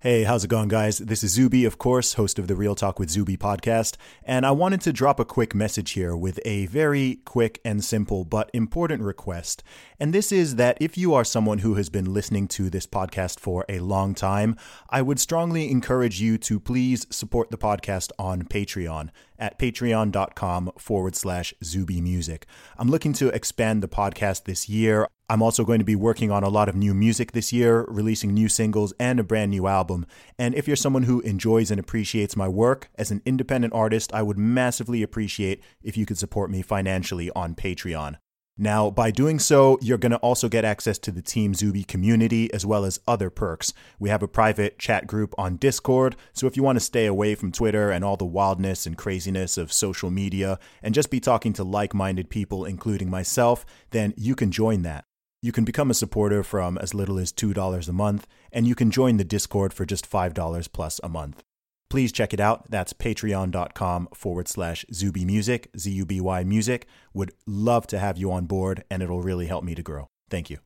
[0.00, 0.98] Hey, how's it going, guys?
[0.98, 4.50] This is Zuby, of course, host of the Real Talk with Zuby podcast, and I
[4.50, 9.02] wanted to drop a quick message here with a very quick and simple but important
[9.02, 9.62] request.
[9.98, 13.40] And this is that if you are someone who has been listening to this podcast
[13.40, 14.58] for a long time,
[14.90, 21.16] I would strongly encourage you to please support the podcast on Patreon at patreon.com forward
[21.16, 22.44] slash Zuby Music.
[22.76, 25.08] I'm looking to expand the podcast this year.
[25.28, 28.32] I'm also going to be working on a lot of new music this year, releasing
[28.32, 30.06] new singles and a brand new album.
[30.38, 34.22] And if you're someone who enjoys and appreciates my work as an independent artist, I
[34.22, 38.18] would massively appreciate if you could support me financially on Patreon.
[38.58, 42.50] Now, by doing so, you're going to also get access to the Team Zuby community
[42.54, 43.74] as well as other perks.
[43.98, 47.34] We have a private chat group on Discord, so if you want to stay away
[47.34, 51.52] from Twitter and all the wildness and craziness of social media and just be talking
[51.54, 55.04] to like minded people, including myself, then you can join that.
[55.42, 58.90] You can become a supporter from as little as $2 a month, and you can
[58.90, 61.42] join the Discord for just $5 plus a month.
[61.88, 62.70] Please check it out.
[62.70, 66.86] That's patreon.com forward slash Zuby Music, Z U B Y Music.
[67.14, 70.08] Would love to have you on board, and it'll really help me to grow.
[70.28, 70.58] Thank you.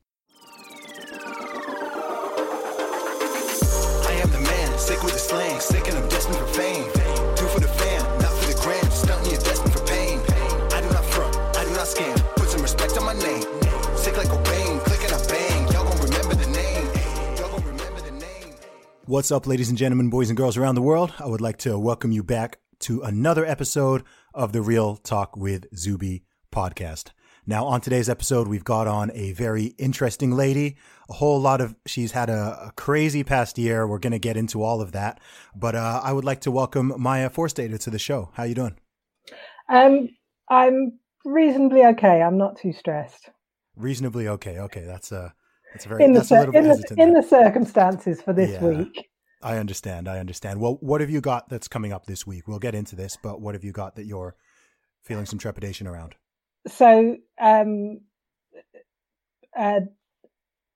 [4.03, 6.89] I am the man, sick with the slang, sick and I'm destined for fame.
[7.51, 8.20] For the fam,
[19.07, 21.11] What's up, ladies and gentlemen, boys and girls around the world?
[21.19, 24.03] I would like to welcome you back to another episode
[24.33, 26.23] of the Real Talk with Zuby
[26.53, 27.09] podcast.
[27.47, 30.77] Now, on today's episode, we've got on a very interesting lady.
[31.09, 33.87] A whole lot of, she's had a, a crazy past year.
[33.87, 35.19] We're going to get into all of that.
[35.55, 38.29] But uh, I would like to welcome Maya Forstater to the show.
[38.33, 38.75] How you doing?
[39.67, 40.09] Um,
[40.47, 42.21] I'm reasonably okay.
[42.21, 43.31] I'm not too stressed
[43.75, 44.59] Reasonably okay.
[44.59, 45.33] Okay, that's a
[45.73, 46.21] that's very in the
[46.53, 48.65] in the, in the circumstances for this Yeah.
[48.65, 49.07] week.
[49.43, 50.07] I understand.
[50.07, 50.59] I understand.
[50.61, 52.47] Well, what have you got that's coming up this week?
[52.47, 54.35] We'll get into this, but what have you got that you're
[55.03, 56.15] feeling some trepidation around?
[56.67, 58.01] So um,
[59.57, 59.79] uh,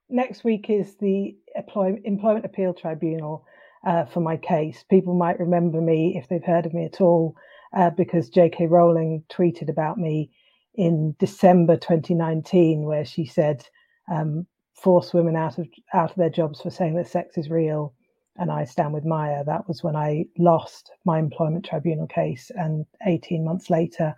[0.10, 3.46] next week is the Employment Appeal Tribunal
[3.86, 4.84] uh, for my case.
[4.90, 7.36] People might remember me if they've heard of me at all,
[7.76, 8.66] uh, because J.K.
[8.68, 10.32] Rowling tweeted about me
[10.74, 13.64] in December 2019, where she said,
[14.12, 14.46] um,
[14.86, 17.94] "Force women out of out of their jobs for saying that sex is real."
[18.38, 19.44] And I stand with Maya.
[19.44, 24.14] That was when I lost my employment tribunal case, and 18 months later,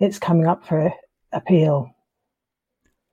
[0.00, 0.92] it's coming up for
[1.32, 1.90] appeal.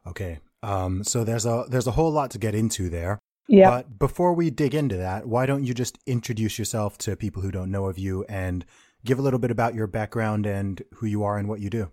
[0.05, 0.39] Okay.
[0.61, 3.19] Um, so there's a there's a whole lot to get into there.
[3.47, 3.69] Yeah.
[3.69, 7.51] But before we dig into that, why don't you just introduce yourself to people who
[7.51, 8.65] don't know of you and
[9.05, 11.91] give a little bit about your background and who you are and what you do?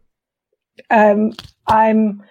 [0.91, 1.33] Um,
[1.67, 2.23] I'm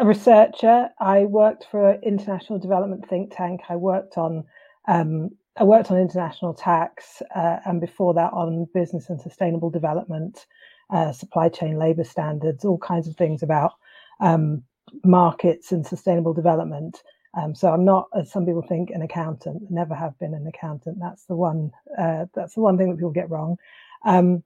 [0.00, 0.88] a researcher.
[1.00, 3.62] I worked for an international development think tank.
[3.68, 4.44] I worked on
[4.86, 10.46] um, I worked on international tax, uh, and before that on business and sustainable development,
[10.90, 13.72] uh, supply chain labor standards, all kinds of things about
[14.20, 14.62] um,
[15.04, 17.02] markets and sustainable development.
[17.36, 19.68] Um, so I'm not, as some people think, an accountant.
[19.68, 20.98] Never have been an accountant.
[21.00, 21.72] That's the one.
[21.98, 23.56] Uh, that's the one thing that people get wrong.
[24.04, 24.44] Um,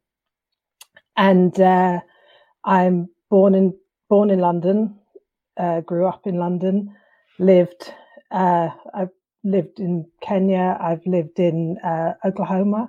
[1.16, 2.00] and uh,
[2.64, 3.76] I'm born in
[4.08, 4.98] born in London,
[5.56, 6.94] uh, grew up in London,
[7.38, 7.92] lived.
[8.30, 9.10] Uh, I've
[9.44, 10.76] lived in Kenya.
[10.80, 12.88] I've lived in uh, Oklahoma,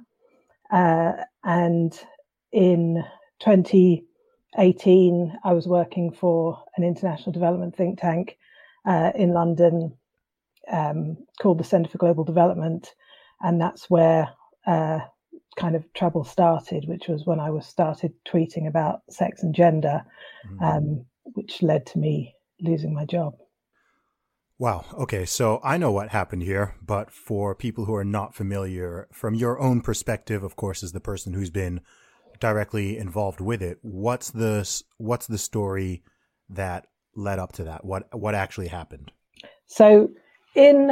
[0.71, 1.13] uh,
[1.44, 2.00] and
[2.51, 3.04] in
[3.39, 8.38] 2018, I was working for an international development think tank
[8.86, 9.94] uh, in London
[10.71, 12.94] um, called the Centre for Global Development,
[13.42, 14.30] and that's where
[14.65, 15.00] uh,
[15.57, 20.06] kind of trouble started, which was when I was started tweeting about sex and gender,
[20.45, 20.62] Mhm.
[20.62, 23.33] um, which led to me losing my job.
[24.60, 24.86] Wow.
[24.94, 25.25] Okay.
[25.25, 29.60] So I know what happened here, but for people who are not familiar, from your
[29.60, 31.81] own perspective, of course, as the person who's been
[32.39, 36.04] directly involved with it, what's the what's the story
[36.50, 37.83] that led up to that?
[37.83, 39.12] What what actually happened?
[39.65, 40.10] So
[40.56, 40.92] in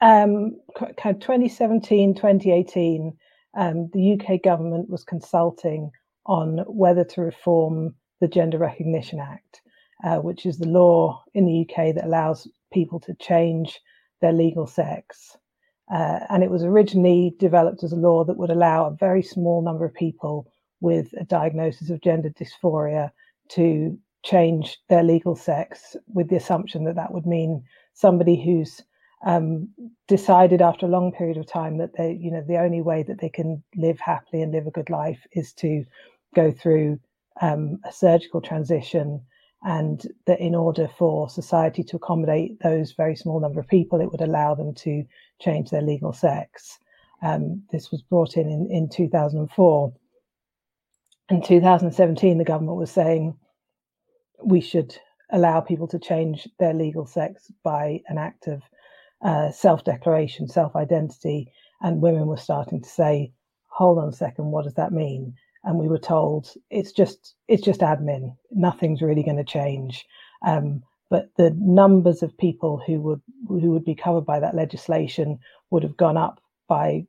[0.00, 3.12] um, 2017, 2018,
[3.56, 5.90] um, the UK government was consulting
[6.26, 9.61] on whether to reform the Gender Recognition Act,
[10.04, 13.80] uh, which is the law in the UK that allows people to change
[14.20, 15.36] their legal sex.
[15.92, 19.62] Uh, and it was originally developed as a law that would allow a very small
[19.62, 20.46] number of people
[20.80, 23.10] with a diagnosis of gender dysphoria
[23.48, 27.62] to change their legal sex with the assumption that that would mean
[27.92, 28.82] somebody who's
[29.26, 29.68] um,
[30.08, 33.20] decided after a long period of time that they, you know, the only way that
[33.20, 35.84] they can live happily and live a good life is to
[36.34, 36.98] go through
[37.40, 39.20] um, a surgical transition
[39.64, 44.10] and that in order for society to accommodate those very small number of people, it
[44.10, 45.04] would allow them to
[45.40, 46.78] change their legal sex.
[47.22, 49.92] Um, this was brought in, in in 2004.
[51.30, 53.34] In 2017, the government was saying
[54.44, 54.96] we should
[55.30, 58.62] allow people to change their legal sex by an act of
[59.22, 61.52] uh, self declaration, self identity.
[61.80, 63.32] And women were starting to say,
[63.68, 65.34] hold on a second, what does that mean?
[65.64, 68.36] And we were told it's just it's just admin.
[68.50, 70.06] Nothing's really going to change.
[70.46, 75.38] Um, but the numbers of people who would who would be covered by that legislation
[75.70, 77.06] would have gone up by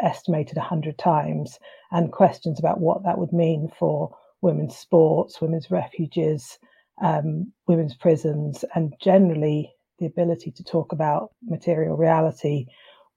[0.00, 1.58] estimated 100 times
[1.90, 6.58] and questions about what that would mean for women's sports women's refuges
[7.02, 12.66] um, women's prisons and generally the ability to talk about material reality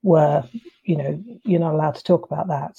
[0.02, 0.44] were
[0.84, 2.76] you know you're not allowed to talk about that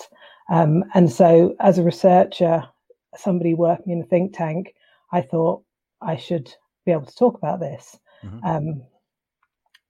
[0.51, 2.65] um, and so, as a researcher,
[3.17, 4.75] somebody working in a think tank,
[5.13, 5.63] I thought
[6.03, 6.53] I should
[6.85, 7.97] be able to talk about this.
[8.25, 8.45] Mm-hmm.
[8.45, 8.83] Um,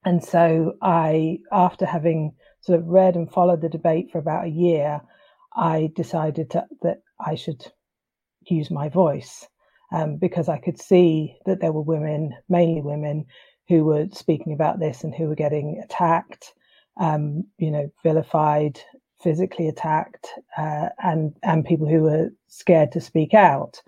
[0.04, 4.50] and so, I, after having sort of read and followed the debate for about a
[4.50, 5.00] year,
[5.56, 7.72] I decided to, that I should
[8.42, 9.48] use my voice
[9.92, 13.24] um, because I could see that there were women, mainly women,
[13.68, 16.52] who were speaking about this and who were getting attacked,
[17.00, 18.78] um, you know, vilified,
[19.20, 23.82] physically attacked uh, and and people who were scared to speak out.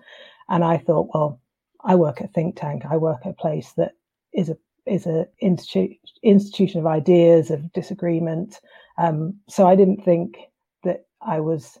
[0.49, 1.39] And I thought, well,
[1.85, 2.83] I work at think tank.
[2.89, 3.93] I work at a place that
[4.33, 8.59] is a is a institu- institution of ideas of disagreement.
[8.97, 10.37] Um, so I didn't think
[10.83, 11.77] that I was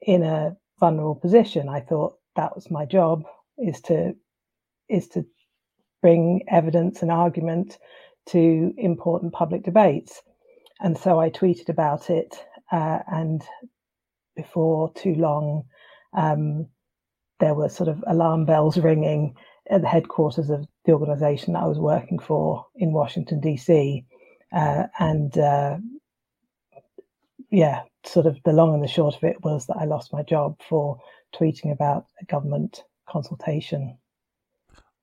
[0.00, 1.68] in a vulnerable position.
[1.68, 3.24] I thought that was my job
[3.58, 4.14] is to
[4.88, 5.26] is to
[6.00, 7.78] bring evidence and argument
[8.26, 10.22] to important public debates.
[10.82, 13.42] And so I tweeted about it uh, and
[14.36, 15.64] before too long,
[16.14, 16.66] um,
[17.38, 19.34] there were sort of alarm bells ringing
[19.70, 24.04] at the headquarters of the organization that I was working for in Washington, D.C.
[24.52, 25.78] Uh, and uh,
[27.50, 30.22] yeah, sort of the long and the short of it was that I lost my
[30.22, 30.98] job for
[31.34, 33.98] tweeting about a government consultation.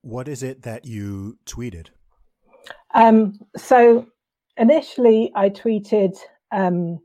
[0.02, 1.88] What is it that you tweeted?
[2.94, 4.06] Um, so
[4.58, 6.16] initially, I tweeted
[6.50, 7.00] um,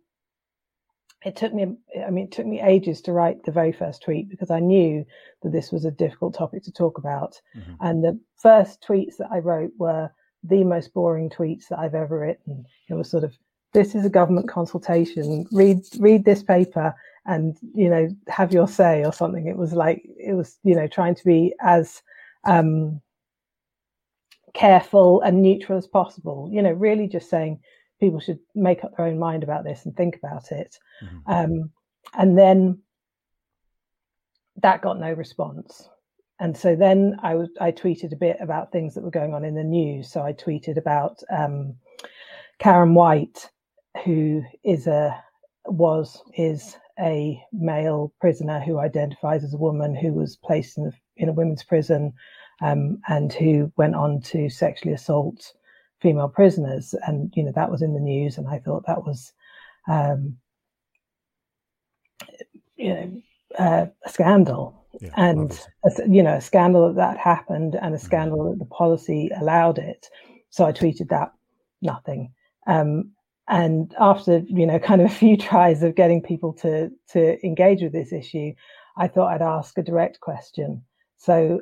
[1.25, 4.29] it took me i mean it took me ages to write the very first tweet
[4.29, 5.05] because i knew
[5.41, 7.39] that this was a difficult topic to talk about.
[7.55, 7.73] Mm-hmm.
[7.79, 10.11] and the first tweets that i wrote were
[10.43, 12.65] the most boring tweets that i've ever written.
[12.89, 13.37] It was sort of
[13.73, 15.47] this is a government consultation.
[15.51, 16.93] Read read this paper
[17.25, 19.47] and you know have your say or something.
[19.47, 22.01] It was like it was you know trying to be as
[22.45, 23.01] um
[24.53, 27.59] careful and neutral as possible you know really just saying
[28.03, 30.77] people should make up their own mind about this and think about it.
[31.01, 31.31] Mm-hmm.
[31.31, 31.69] Um,
[32.13, 32.79] and then
[34.57, 35.87] that got no response.
[36.39, 39.45] And so then I was I tweeted a bit about things that were going on
[39.45, 40.11] in the news.
[40.11, 41.75] So I tweeted about um,
[42.59, 43.49] Karen White,
[44.03, 45.17] who is a
[45.65, 51.29] was is a male prisoner who identifies as a woman who was placed in in
[51.29, 52.11] a women's prison
[52.61, 55.53] um, and who went on to sexually assault
[56.01, 59.33] female prisoners, and you know that was in the news, and I thought that was,
[59.89, 60.37] um,
[62.75, 63.21] you know,
[63.57, 64.79] uh, a scandal.
[65.01, 68.05] Yeah, and a, you know a scandal that that happened and a mm-hmm.
[68.05, 68.51] scandal mm-hmm.
[68.51, 70.07] that the policy allowed it
[70.51, 71.31] so i tweeted that
[71.81, 72.31] nothing
[72.67, 73.11] um,
[73.47, 77.81] and after you know kind of a few tries of getting people to to engage
[77.81, 78.53] with this issue
[78.95, 80.83] i thought i'd ask a direct question
[81.17, 81.59] so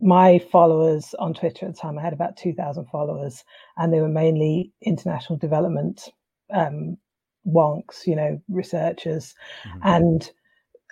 [0.00, 3.44] my followers on Twitter at the time, I had about 2,000 followers,
[3.76, 6.08] and they were mainly international development
[6.52, 6.96] um,
[7.46, 9.34] wonks, you know, researchers.
[9.66, 9.78] Mm-hmm.
[9.82, 10.30] And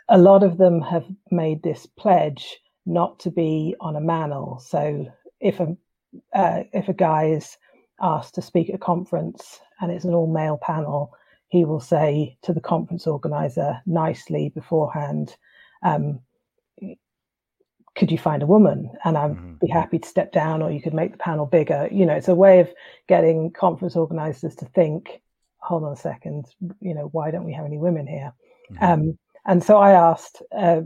[0.08, 4.60] a lot of them have made this pledge not to be on a manel.
[4.60, 5.06] So
[5.40, 5.76] if a
[6.34, 7.58] uh, if a guy is
[8.00, 11.12] asked to speak at a conference and it's an all male panel,
[11.48, 15.36] he will say to the conference organizer nicely beforehand,
[15.82, 16.20] um,
[17.96, 19.54] could you find a woman and i'd mm-hmm.
[19.54, 22.28] be happy to step down or you could make the panel bigger you know it's
[22.28, 22.72] a way of
[23.08, 25.22] getting conference organizers to think
[25.58, 26.46] hold on a second
[26.80, 28.32] you know why don't we have any women here
[28.70, 28.84] mm-hmm.
[28.84, 30.82] um, and so i asked uh,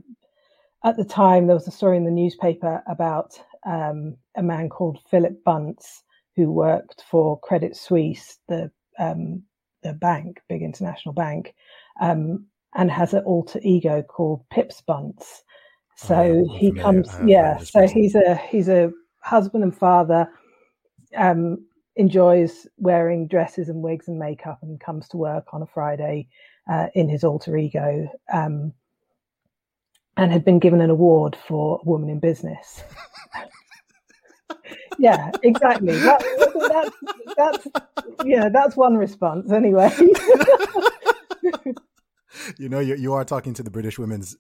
[0.85, 4.99] at the time there was a story in the newspaper about um, a man called
[5.11, 6.03] philip bunce
[6.37, 9.43] who worked for credit suisse the, um,
[9.83, 11.55] the bank big international bank
[12.01, 15.43] um, and has an alter ego called pips bunce
[16.03, 17.59] so oh, he comes, yeah.
[17.59, 18.91] So he's a he's a
[19.21, 20.29] husband and father.
[21.15, 21.67] Um,
[21.97, 26.29] enjoys wearing dresses and wigs and makeup, and comes to work on a Friday
[26.71, 28.09] uh, in his alter ego.
[28.33, 28.73] Um,
[30.17, 32.83] and had been given an award for woman in business.
[34.99, 35.97] yeah, exactly.
[35.99, 36.93] That,
[37.37, 37.67] that's that's
[38.25, 39.95] yeah, that's one response anyway.
[42.59, 44.37] you know, you, you are talking to the British women's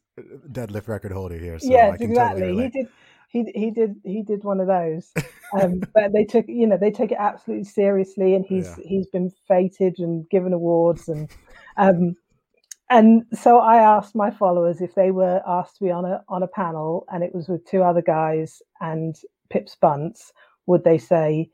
[0.50, 1.59] deadlift record holder here.
[1.59, 2.42] So yes, exactly.
[2.42, 2.88] Totally he did.
[3.28, 5.12] He, he did he did one of those,
[5.61, 8.85] um, but they took you know they take it absolutely seriously, and he's yeah.
[8.85, 11.30] he's been feted and given awards, and
[11.76, 12.16] um,
[12.88, 16.42] and so I asked my followers if they were asked to be on a on
[16.42, 19.14] a panel, and it was with two other guys and
[19.49, 20.32] Pips Bunce,
[20.66, 21.50] would they say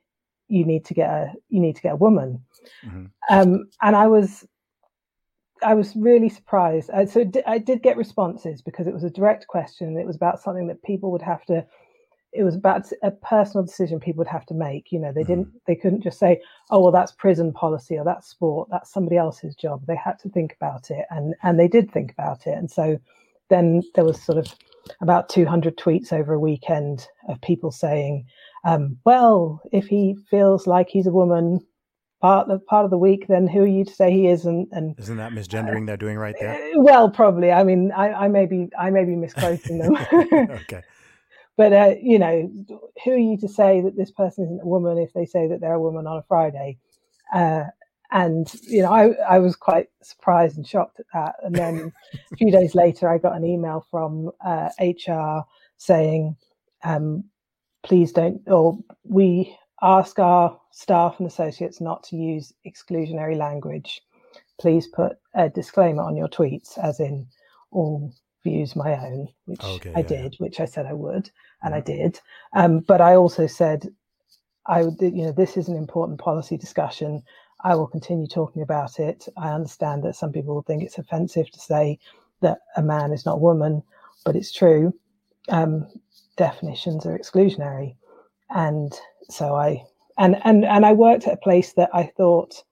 [0.49, 2.43] you need to get a you need to get a woman?
[2.87, 3.07] Mm-hmm.
[3.29, 4.47] Um, and I was
[5.63, 6.91] I was really surprised.
[7.09, 9.97] So I did get responses because it was a direct question.
[9.99, 11.65] It was about something that people would have to.
[12.33, 14.93] It was about a personal decision people would have to make.
[14.93, 15.47] You know, they didn't.
[15.47, 15.59] Mm-hmm.
[15.67, 18.69] They couldn't just say, "Oh, well, that's prison policy or that's sport.
[18.71, 22.13] That's somebody else's job." They had to think about it, and and they did think
[22.13, 22.59] about it.
[22.59, 22.99] And so
[23.49, 24.55] then there was sort of
[25.01, 28.27] about 200 tweets over a weekend of people saying,
[28.65, 31.61] um, "Well, if he feels like he's a woman,
[32.27, 34.47] part of part of the week, then who are you to say he is?
[34.47, 36.55] And, and isn't that misgendering uh, they're doing right there?
[36.55, 37.53] Uh, well, probably.
[37.53, 39.97] I mean, I, I may be I may be misquoting them.
[40.13, 40.83] okay.
[41.57, 42.51] But uh, you know,
[43.05, 45.61] who are you to say that this person isn't a woman if they say that
[45.61, 46.79] they're a woman on a Friday?
[47.33, 47.65] Uh,
[48.11, 51.37] and you know, I I was quite surprised and shocked at that.
[51.45, 51.93] And then
[52.33, 54.33] a few days later, I got an email from
[54.81, 55.43] HR uh,
[55.77, 56.37] saying,
[56.83, 57.25] um,
[57.85, 64.03] "Please don't," or we ask our staff and associates not to use exclusionary language.
[64.59, 67.27] Please put a disclaimer on your tweets, as in
[67.71, 70.39] all views my own, which okay, I yeah, did, yeah.
[70.39, 71.31] which I said I would,
[71.63, 72.03] and I mm-hmm.
[72.03, 72.21] did.
[72.55, 73.89] Um, but I also said,
[74.67, 77.23] I would, you know, this is an important policy discussion.
[77.65, 79.29] I will continue talking about it.
[79.37, 81.99] I understand that some people will think it's offensive to say
[82.41, 83.83] that a man is not a woman,
[84.25, 84.95] but it's true.
[85.49, 85.87] Um,
[86.37, 87.97] definitions are exclusionary,
[88.51, 88.93] and
[89.31, 89.85] so I
[90.19, 92.65] and and and I worked at a place that I thought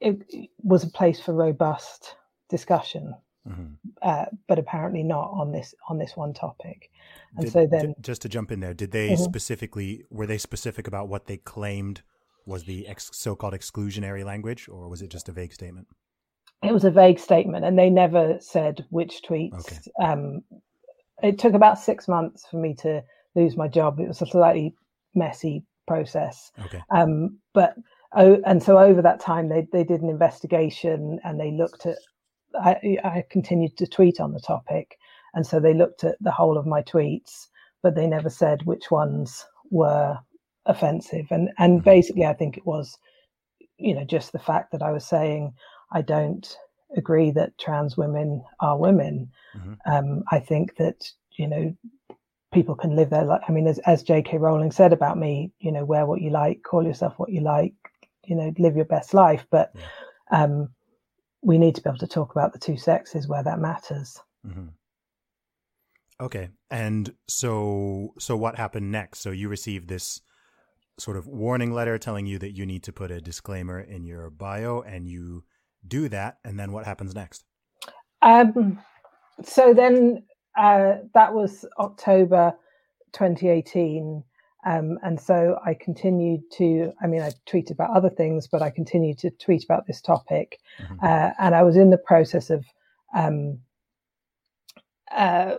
[0.00, 2.16] it was a place for robust
[2.50, 3.14] discussion,
[3.48, 3.74] mm-hmm.
[4.02, 6.90] uh, but apparently not on this on this one topic.
[7.36, 9.22] And did, so then, just to jump in there, did they mm-hmm.
[9.22, 12.02] specifically were they specific about what they claimed
[12.44, 15.88] was the ex- so-called exclusionary language, or was it just a vague statement?
[16.62, 19.58] It was a vague statement, and they never said which tweets.
[19.60, 19.78] Okay.
[20.00, 20.42] Um,
[21.22, 23.02] it took about six months for me to
[23.34, 23.98] lose my job.
[23.98, 24.74] It was a slightly
[25.16, 26.52] messy process.
[26.66, 26.82] Okay.
[26.90, 27.74] Um, but
[28.14, 31.98] oh, and so over that time, they they did an investigation and they looked at.
[32.54, 34.98] I, I continued to tweet on the topic,
[35.34, 37.48] and so they looked at the whole of my tweets,
[37.82, 40.18] but they never said which ones were
[40.64, 41.26] offensive.
[41.30, 41.84] And and mm-hmm.
[41.84, 42.98] basically, I think it was,
[43.78, 45.52] you know, just the fact that I was saying
[45.92, 46.56] I don't
[46.96, 49.30] agree that trans women are women.
[49.56, 49.92] Mm-hmm.
[49.92, 51.76] Um, I think that you know
[52.52, 53.42] people can live their life.
[53.48, 54.38] I mean, as, as J.K.
[54.38, 57.74] Rowling said about me, you know, wear what you like, call yourself what you like,
[58.24, 59.46] you know, live your best life.
[59.50, 60.44] But yeah.
[60.44, 60.68] um,
[61.42, 64.20] we need to be able to talk about the two sexes where that matters.
[64.46, 64.68] Mm-hmm.
[66.18, 69.20] Okay, and so so what happened next?
[69.20, 70.22] So you received this
[70.98, 74.30] sort of warning letter telling you that you need to put a disclaimer in your
[74.30, 75.44] bio, and you
[75.86, 77.44] do that, and then what happens next?
[78.22, 78.78] Um,
[79.44, 80.24] so then
[80.56, 82.54] uh, that was October
[83.12, 84.22] 2018.
[84.64, 88.70] Um, and so I continued to, I mean, I tweeted about other things, but I
[88.70, 90.58] continued to tweet about this topic.
[90.80, 91.04] Mm-hmm.
[91.04, 92.64] Uh, and I was in the process of
[93.14, 93.60] um,
[95.14, 95.56] uh,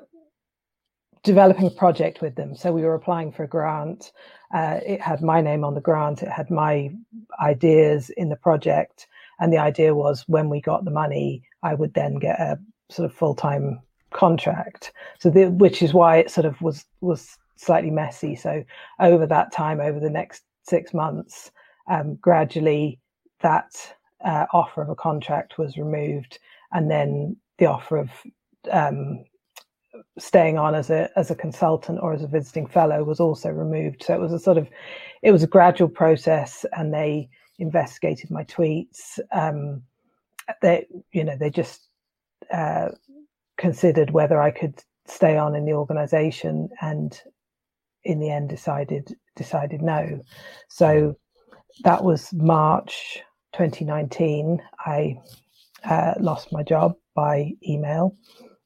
[1.23, 2.55] developing a project with them.
[2.55, 4.11] So we were applying for a grant.
[4.53, 6.89] Uh, it had my name on the grant, it had my
[7.41, 9.07] ideas in the project.
[9.39, 13.05] And the idea was when we got the money, I would then get a sort
[13.09, 14.91] of full time contract.
[15.19, 18.35] So the, which is why it sort of was was slightly messy.
[18.35, 18.63] So
[18.99, 21.51] over that time, over the next six months,
[21.89, 22.99] um, gradually
[23.41, 23.71] that
[24.23, 26.39] uh, offer of a contract was removed,
[26.71, 28.09] and then the offer of
[28.71, 29.23] um,
[30.17, 34.03] staying on as a as a consultant or as a visiting fellow was also removed.
[34.03, 34.67] So it was a sort of
[35.21, 39.19] it was a gradual process, and they investigated my tweets.
[39.31, 39.83] Um,
[40.61, 41.87] they you know they just
[42.51, 42.89] uh,
[43.57, 47.19] considered whether I could stay on in the organisation, and
[48.03, 50.21] in the end decided decided no.
[50.69, 51.15] So
[51.83, 53.19] that was March
[53.53, 54.61] 2019.
[54.85, 55.17] I
[55.83, 58.15] uh, lost my job by email.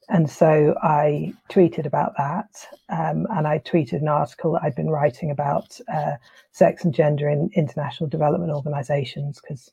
[0.09, 2.67] And so I tweeted about that.
[2.89, 6.15] Um, and I tweeted an article that I'd been writing about uh,
[6.51, 9.71] sex and gender in international development organizations, because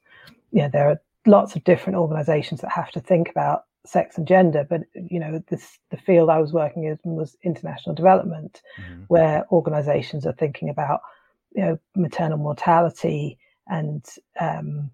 [0.53, 4.27] you know, there are lots of different organizations that have to think about sex and
[4.27, 4.67] gender.
[4.69, 9.03] But, you know, this, the field I was working in was international development, mm-hmm.
[9.09, 11.01] where organizations are thinking about,
[11.53, 14.05] you know, maternal mortality and
[14.41, 14.91] um,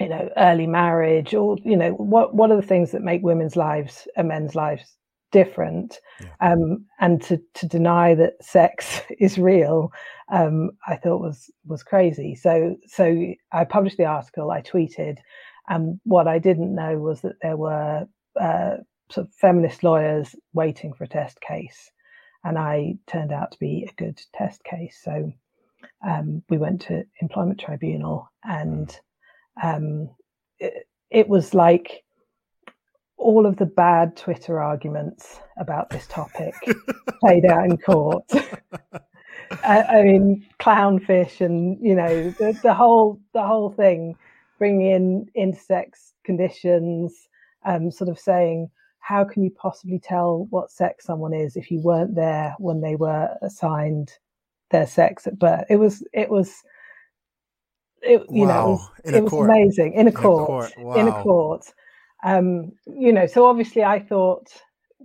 [0.00, 3.56] you know early marriage or you know what what are the things that make women's
[3.56, 4.96] lives and men's lives
[5.30, 6.52] different yeah.
[6.52, 9.92] um, and to to deny that sex is real
[10.30, 15.18] um, i thought was was crazy so so i published the article i tweeted
[15.68, 18.06] and what i didn't know was that there were
[18.40, 18.76] uh,
[19.12, 21.90] sort of feminist lawyers waiting for a test case.
[22.44, 25.00] And i turned out to be a good test case.
[25.02, 25.32] So
[26.06, 28.88] um, we went to employment tribunal and
[29.62, 29.76] mm.
[29.76, 30.10] um,
[30.58, 32.04] it, it was like
[33.16, 36.54] all of the bad Twitter arguments about this topic
[37.20, 38.24] played out in court.
[39.64, 44.16] I, I, mean, clownfish, and you know the, the, whole the whole thing,
[44.62, 47.26] bringing in intersex conditions,
[47.64, 51.80] um, sort of saying how can you possibly tell what sex someone is if you
[51.80, 54.12] weren't there when they were assigned
[54.70, 55.64] their sex at birth?
[55.68, 56.62] It was it was
[58.02, 58.54] it, you wow.
[58.54, 60.38] know, it was, it was amazing in a court.
[60.38, 60.72] In a court.
[60.78, 60.94] Wow.
[60.94, 61.64] In a court.
[62.22, 64.46] Um, you know, so obviously I thought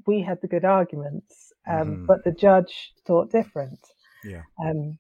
[0.06, 2.06] we had the good arguments, um, mm.
[2.06, 3.80] but the judge thought different.
[4.24, 4.44] Yeah.
[4.64, 5.00] Um,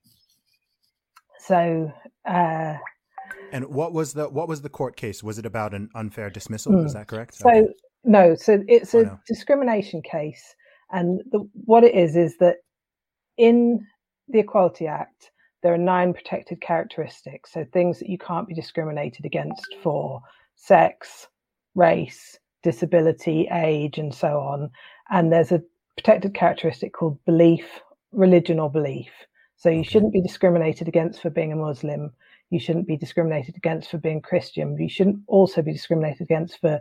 [1.37, 1.93] so.
[2.25, 2.77] Uh,
[3.51, 5.23] and what was the what was the court case?
[5.23, 6.73] Was it about an unfair dismissal?
[6.73, 6.85] Mm.
[6.85, 7.35] Is that correct?
[7.35, 7.67] So okay.
[8.03, 9.19] no, so it's a oh, no.
[9.27, 10.55] discrimination case,
[10.91, 12.57] and the, what it is is that
[13.37, 13.85] in
[14.27, 15.31] the Equality Act,
[15.63, 17.51] there are nine protected characteristics.
[17.51, 20.21] So things that you can't be discriminated against for
[20.55, 21.27] sex,
[21.75, 24.69] race, disability, age, and so on.
[25.09, 25.61] And there's a
[25.95, 27.65] protected characteristic called belief,
[28.11, 29.09] religion, or belief.
[29.57, 32.11] So you shouldn't be discriminated against for being a Muslim.
[32.49, 34.77] You shouldn't be discriminated against for being Christian.
[34.77, 36.79] You shouldn't also be discriminated against for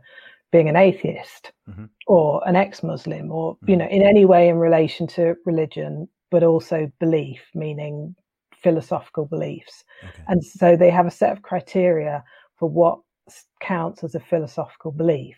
[0.53, 1.87] being an atheist mm-hmm.
[2.07, 3.71] or an ex-Muslim or mm-hmm.
[3.71, 8.15] you know in any way in relation to religion, but also belief, meaning
[8.63, 9.85] philosophical beliefs.
[10.03, 10.23] Okay.
[10.29, 12.25] And so they have a set of criteria
[12.57, 13.01] for what
[13.61, 15.37] counts as a philosophical belief.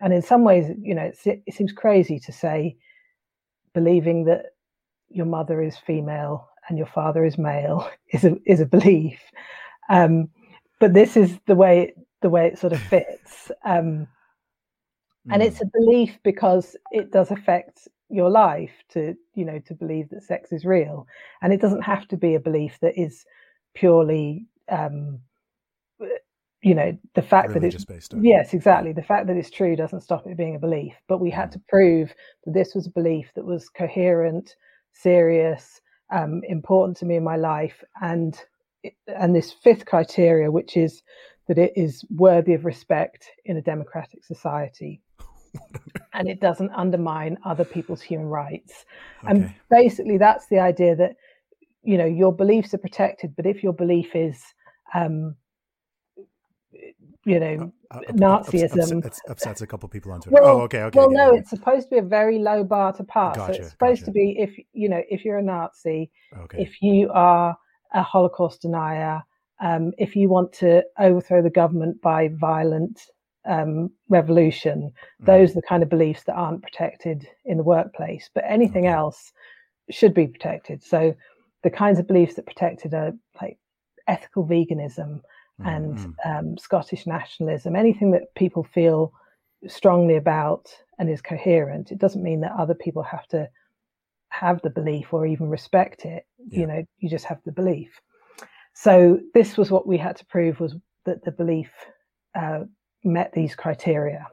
[0.00, 2.76] And in some ways, you know, it seems crazy to say
[3.74, 4.46] believing that
[5.08, 9.20] your mother is female and your father is male is a is a belief.
[9.90, 10.30] Um,
[10.78, 13.50] but this is the way the way it sort of fits.
[13.64, 14.06] Um,
[15.30, 15.66] and it's hmm.
[15.66, 20.50] a belief because it does affect your life to you know to believe that sex
[20.50, 21.06] is real
[21.42, 23.24] and it doesn't have to be a belief that is
[23.74, 25.20] purely um
[26.62, 28.24] you know the fact that it's based on.
[28.24, 31.30] yes exactly the fact that it's true doesn't stop it being a belief but we
[31.30, 31.52] had mm.
[31.52, 32.12] to prove
[32.44, 34.56] that this was a belief that was coherent
[34.92, 35.80] serious
[36.12, 38.40] um, important to me in my life and
[39.06, 41.02] and this fifth criteria which is
[41.48, 45.00] that it is worthy of respect in a democratic society
[46.14, 48.84] and it doesn't undermine other people's human rights.
[49.24, 49.32] Okay.
[49.32, 51.16] And basically, that's the idea that
[51.82, 54.40] you know your beliefs are protected, but if your belief is
[54.94, 55.34] um,
[57.24, 59.04] you know, uh, Nazism.
[59.04, 60.42] It upsets a couple of people on Twitter.
[60.42, 60.98] Well, oh, okay, okay.
[60.98, 63.36] Well, no, it's supposed to be a very low bar to pass.
[63.36, 64.06] Gotcha, so it's supposed gotcha.
[64.06, 66.62] to be if you know if you're a Nazi, okay.
[66.62, 67.56] if you are
[67.92, 69.22] a Holocaust denier,
[69.60, 73.00] um, if you want to overthrow the government by violent
[73.46, 74.92] um, revolution.
[75.22, 75.26] Mm.
[75.26, 78.94] Those are the kind of beliefs that aren't protected in the workplace, but anything okay.
[78.94, 79.32] else
[79.90, 80.82] should be protected.
[80.82, 81.14] So
[81.62, 83.58] the kinds of beliefs that protected are like
[84.06, 85.20] ethical veganism mm.
[85.64, 86.14] And mm.
[86.24, 89.12] um, Scottish nationalism, anything that people feel
[89.66, 91.92] strongly about and is coherent.
[91.92, 93.48] It doesn't mean that other people have to
[94.30, 96.26] have the belief or even respect it.
[96.48, 96.60] Yeah.
[96.60, 98.00] You know, you just have the belief.
[98.74, 101.70] So this was what we had to prove was that the belief
[102.34, 102.60] uh,
[103.04, 104.26] met these criteria.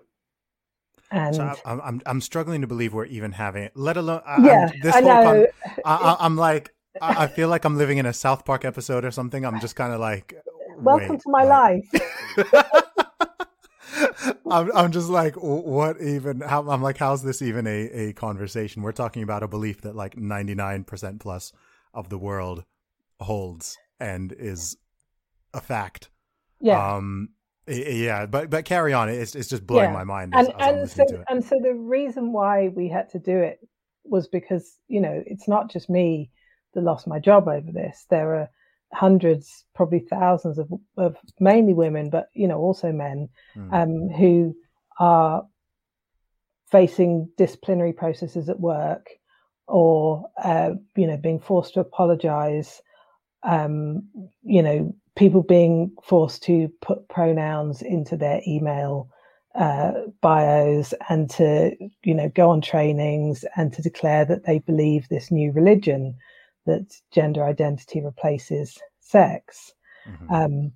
[1.10, 4.46] And So I'm, I'm I'm struggling to believe we're even having it, let alone I,
[4.46, 5.48] yeah, I'm, this I whole con- know.
[5.86, 9.12] I, I, I'm like I feel like I'm living in a South Park episode or
[9.12, 9.46] something.
[9.46, 10.34] I'm just kind of like,
[10.78, 12.48] Welcome wait, to my like- life.
[14.50, 16.42] I'm I'm just like, what even?
[16.42, 18.82] How, I'm like, how's this even a a conversation?
[18.84, 21.52] We're talking about a belief that like 99 percent plus
[21.94, 22.64] of the world
[23.20, 24.78] holds and is
[25.54, 26.10] a fact.
[26.62, 26.96] Yeah.
[26.96, 27.30] Um.
[27.68, 29.10] Yeah, but but carry on.
[29.10, 29.94] It's it's just blowing Yeah.
[29.94, 31.26] my mind as, and as and so listening to it.
[31.30, 33.60] and so the reason why we had to do it
[34.06, 36.32] was because you know it's not just me
[36.74, 38.50] that lost my job over this there are
[38.94, 43.74] hundreds probably thousands of, of mainly women but you know also men Mm.
[43.74, 44.56] um, who
[45.00, 45.46] are
[46.72, 49.10] facing disciplinary processes at work
[49.68, 52.82] or uh, you know being forced to apologize
[53.44, 54.04] um,
[54.44, 59.10] you know people being forced to put pronouns into their email
[59.56, 65.08] uh, bios and to you know go on trainings and to declare that they believe
[65.10, 66.16] this new religion
[66.68, 69.74] that gender identity replaces sex
[70.06, 70.34] Mhm.
[70.34, 70.72] um,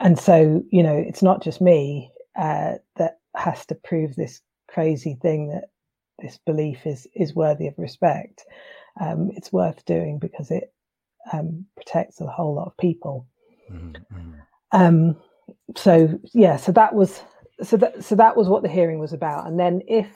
[0.00, 5.18] and so you know it's not just me uh, that has to prove this crazy
[5.22, 5.70] thing that
[6.20, 8.44] this belief is is worthy of respect
[9.00, 10.72] um, it's worth doing because it
[11.32, 13.26] um, protects a whole lot of people
[13.70, 14.46] Mhm, mhm.
[14.72, 15.16] um,
[15.76, 17.22] so yeah, so that was
[17.62, 19.46] so that so that was what the hearing was about.
[19.46, 20.08] And then if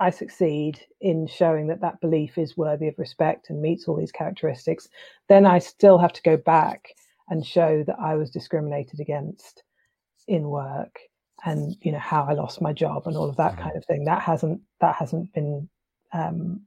[0.00, 4.12] I succeed in showing that that belief is worthy of respect and meets all these
[4.12, 4.88] characteristics,
[5.28, 6.88] then I still have to go back
[7.28, 9.62] and show that I was discriminated against
[10.26, 10.98] in work
[11.44, 13.62] and you know how I lost my job and all of that Mhm.
[13.62, 14.04] kind of thing.
[14.04, 15.68] That hasn't that hasn't been
[16.12, 16.66] um,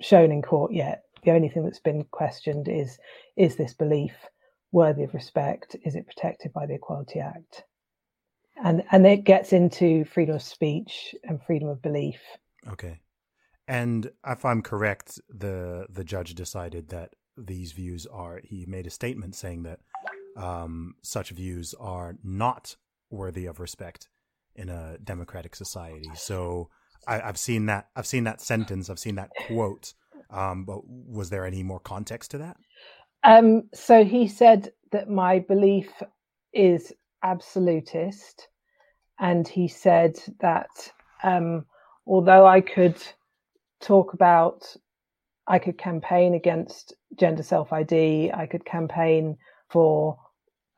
[0.00, 1.04] shown in court yet.
[1.22, 2.98] The only thing that's been questioned is
[3.36, 4.14] is this belief
[4.72, 5.76] worthy of respect?
[5.84, 7.64] Is it protected by the Equality Act?
[8.64, 12.20] And and it gets into freedom of speech and freedom of belief.
[12.68, 13.00] Okay.
[13.66, 18.40] And if I'm correct, the the judge decided that these views are.
[18.42, 19.80] He made a statement saying that
[20.36, 22.76] um, such views are not
[23.10, 24.08] worthy of respect
[24.56, 26.10] in a democratic society.
[26.16, 26.68] So
[27.06, 27.88] I, I've seen that.
[27.94, 28.90] I've seen that sentence.
[28.90, 29.94] I've seen that quote.
[30.30, 32.56] Um, but was there any more context to that?
[33.24, 35.90] Um, so he said that my belief
[36.52, 38.48] is absolutist,
[39.18, 41.64] and he said that um,
[42.06, 42.96] although I could
[43.80, 44.76] talk about,
[45.46, 49.36] I could campaign against gender self ID, I could campaign
[49.68, 50.18] for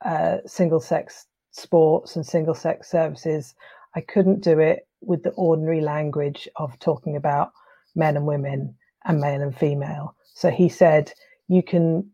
[0.03, 3.53] uh, single sex sports and single sex services,
[3.95, 7.51] I couldn't do it with the ordinary language of talking about
[7.95, 8.75] men and women
[9.05, 10.15] and male and female.
[10.33, 11.11] So he said,
[11.47, 12.09] you can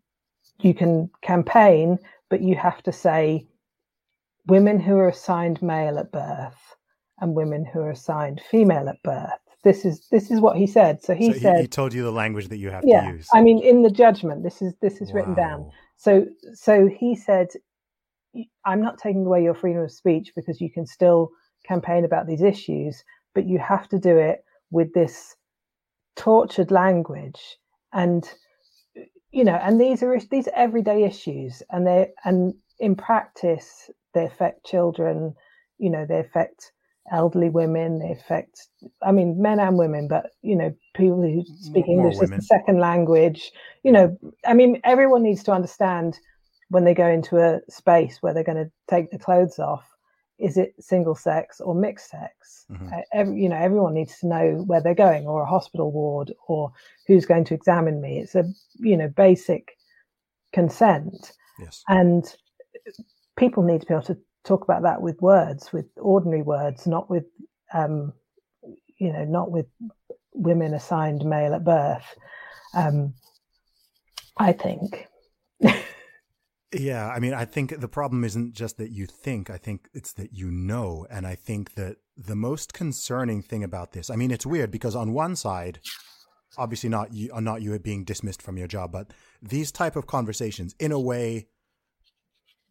[0.59, 3.45] you can campaign, but you have to say
[4.47, 6.75] women who are assigned male at birth
[7.19, 9.39] and women who are assigned female at birth.
[9.63, 11.03] This is this is what he said.
[11.03, 13.09] So he so said, he, he told you the language that you have yeah.
[13.09, 13.27] to use.
[13.33, 15.71] I mean, in the judgment, this is this is written down.
[15.97, 17.47] So so he said,
[18.65, 21.31] I'm not taking away your freedom of speech because you can still
[21.65, 25.35] campaign about these issues, but you have to do it with this
[26.15, 27.57] tortured language
[27.93, 28.33] and
[29.31, 34.25] you know and these are these are everyday issues and they and in practice they
[34.25, 35.33] affect children
[35.77, 36.71] you know they affect
[37.11, 38.67] elderly women they affect
[39.01, 42.41] i mean men and women but you know people who speak More english as a
[42.41, 43.51] second language
[43.83, 46.19] you know i mean everyone needs to understand
[46.69, 49.85] when they go into a space where they're going to take the clothes off
[50.37, 52.93] is it single sex or mixed sex Mhm.
[52.93, 56.33] uh, every, you know everyone needs to know where they're going or a hospital ward
[56.47, 56.71] or
[57.07, 58.43] who's going to examine me it's a
[58.79, 59.77] you know basic
[60.53, 61.83] consent Yes.
[61.87, 62.35] and
[63.37, 67.09] people need to be able to talk about that with words with ordinary words not
[67.09, 67.25] with
[67.73, 68.13] um
[68.97, 69.65] you know not with
[70.33, 72.15] women assigned male at birth
[72.73, 73.13] um
[74.37, 75.07] i think
[76.73, 80.11] Yeah, I mean, I think the problem isn't just that you think, I think it's
[80.13, 81.07] that you know.
[81.09, 84.93] And I think that the most concerning thing about this, I mean, it's weird because
[84.93, 85.79] on one side,
[86.57, 90.75] obviously not you, not you being dismissed from your job, but these type of conversations,
[90.77, 91.47] in a way,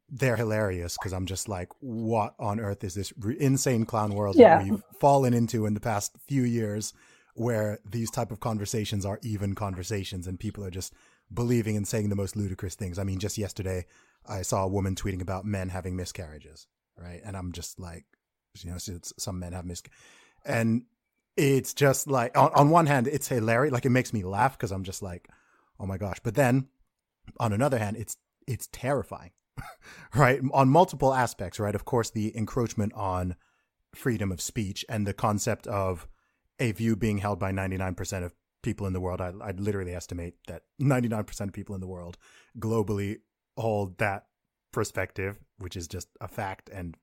[0.09, 4.37] they're hilarious because I'm just like, what on earth is this re- insane clown world
[4.37, 4.59] Yeah.
[4.59, 6.93] that we've fallen into in the past few years
[7.35, 10.95] where these type of conversations are even conversations and people are just
[11.33, 12.99] believing and saying the most ludicrous things.
[12.99, 13.87] I mean, just yesterday,
[14.27, 16.67] I saw a woman tweeting about men having miscarriages,
[16.97, 17.21] right?
[17.25, 18.05] And I'm just like,
[18.63, 20.01] you know, some men have miscarriages,
[20.45, 20.83] and
[21.37, 24.73] it's just like on, on one hand, it's hilarious, like it makes me laugh because
[24.73, 25.29] I'm just like,
[25.79, 26.19] oh my gosh.
[26.23, 26.69] But then,
[27.39, 28.17] on another hand, it's
[28.47, 29.33] it's terrifying,
[30.15, 30.41] right?
[30.53, 31.75] On multiple aspects, right?
[31.75, 33.37] Of course, the encroachment on
[33.95, 36.07] freedom of speech and the concept of
[36.59, 39.21] a view being held by 99% of people in the world.
[39.21, 42.17] I, I'd literally estimate that 99% of people in the world
[42.59, 43.19] globally
[43.57, 44.27] hold that
[44.73, 46.97] perspective, which is just a fact and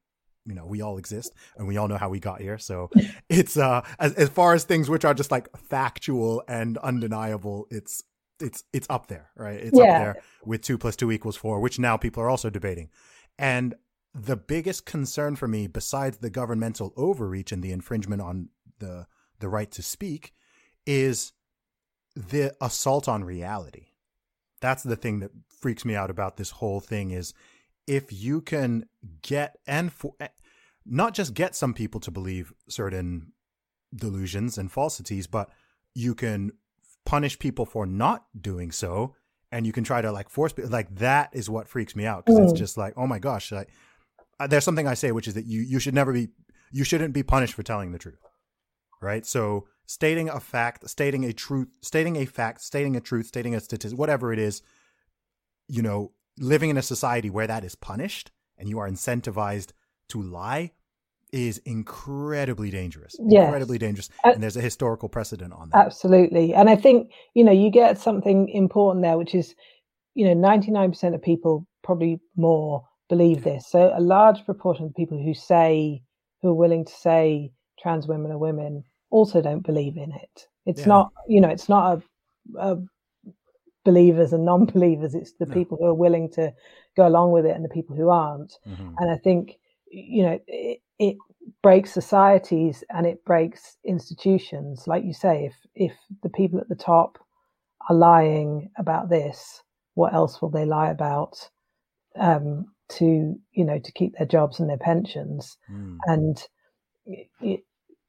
[0.45, 2.89] you know we all exist and we all know how we got here so
[3.29, 8.03] it's uh as, as far as things which are just like factual and undeniable it's
[8.43, 9.59] it's it's up there right?
[9.59, 9.83] It's Yeah.
[9.85, 12.89] up there with two plus two equals four which now people are also debating.
[13.39, 13.75] And
[14.13, 19.07] the biggest concern for me besides the governmental overreach and the infringement on the
[19.39, 20.33] the right to speak
[20.85, 21.33] is
[22.15, 23.87] the assault on reality.
[24.61, 27.33] That's the thing that freaks me out about this whole thing is
[27.87, 28.85] if you can
[29.21, 30.27] get and for, eh,
[30.85, 33.33] not just get some people to believe certain
[33.95, 35.49] delusions and falsities but
[35.95, 36.51] you can
[37.05, 39.15] punish people for not doing so
[39.51, 42.25] and you can try to like force people like that is what freaks me out
[42.25, 42.57] because it's Mm.
[42.57, 43.69] just like oh my gosh like
[44.39, 46.29] uh, there's something i say which is that you you should never be
[46.71, 48.19] you shouldn't be punished for telling the truth
[49.01, 53.53] right so stating a fact stating a truth stating a fact stating a truth stating
[53.53, 54.61] a statistic whatever it is
[55.67, 59.71] you know living in a society where that is punished and you are incentivized
[60.09, 60.71] to lie
[61.33, 63.43] is incredibly dangerous Yes.
[63.45, 66.53] incredibly dangerous Uh, and there's a historical precedent on that Absolutely.
[66.53, 69.55] And I think, you know, you get something important there, which is,
[70.15, 73.67] you know, 99% of people, probably more, believe this.
[73.67, 76.01] So a large proportion of people who say,
[76.41, 80.47] who are willing to say trans women are women, also don't believe in it.
[80.65, 80.87] It's Yeah.
[80.87, 81.85] not, you know, it's not
[82.55, 82.77] a, a
[83.85, 85.13] believers and non believers.
[85.15, 85.53] It's the No.
[85.53, 86.53] people who are willing to
[86.95, 88.57] go along with it and the people who aren't.
[88.67, 88.93] Mhm.
[88.99, 89.57] And I think,
[89.91, 91.17] you know, it, it
[91.61, 94.87] breaks societies and it breaks institutions.
[94.87, 97.17] Like you say, if if the people at the top
[97.89, 99.61] are lying about this,
[99.95, 101.49] what else will they lie about
[102.19, 105.57] um, to you know to keep their jobs and their pensions?
[105.71, 105.97] Mm.
[106.05, 106.47] And
[107.05, 107.59] you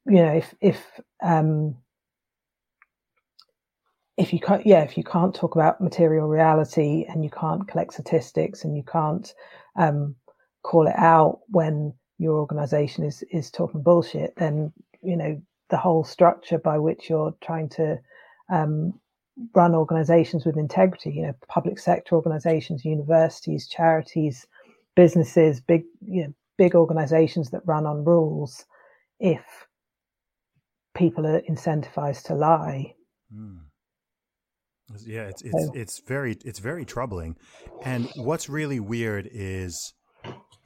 [0.07, 1.77] know, if if um,
[4.17, 7.95] if you can't, yeah, if you can't talk about material reality and you can't collect
[7.95, 9.35] statistics and you can't
[9.77, 10.15] um,
[10.63, 14.73] call it out when your organization is is talking bullshit, then
[15.03, 17.99] you know the whole structure by which you're trying to
[18.51, 18.93] um,
[19.55, 24.47] run organizations with integrity, you know, public sector organizations, universities, charities,
[24.95, 28.65] businesses, big you know big organizations that run on rules,
[29.19, 29.67] if
[30.95, 32.95] people are incentivized to lie.
[33.35, 33.59] Mm.
[35.05, 37.37] Yeah, it's it's it's very it's very troubling.
[37.83, 39.95] And what's really weird is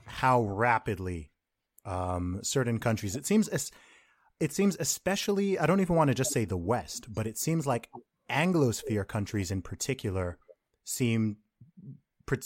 [0.06, 1.30] how rapidly
[1.88, 3.16] um, certain countries.
[3.16, 3.48] It seems
[4.40, 5.59] it seems especially.
[5.59, 7.88] I don't even want to just say the West, but it seems like
[8.31, 10.38] Anglosphere countries in particular
[10.85, 11.38] seem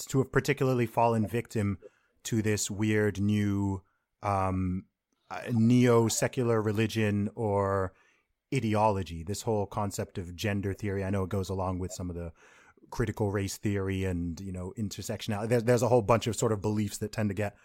[0.08, 1.78] to have particularly fallen victim
[2.24, 3.82] to this weird new
[4.22, 4.84] um,
[5.50, 7.92] neo secular religion or
[8.54, 11.02] ideology, this whole concept of gender theory.
[11.02, 12.32] I know it goes along with some of the
[12.90, 15.48] critical race theory and you know intersectionality.
[15.48, 17.56] There's there's a whole bunch of sort of beliefs that tend to get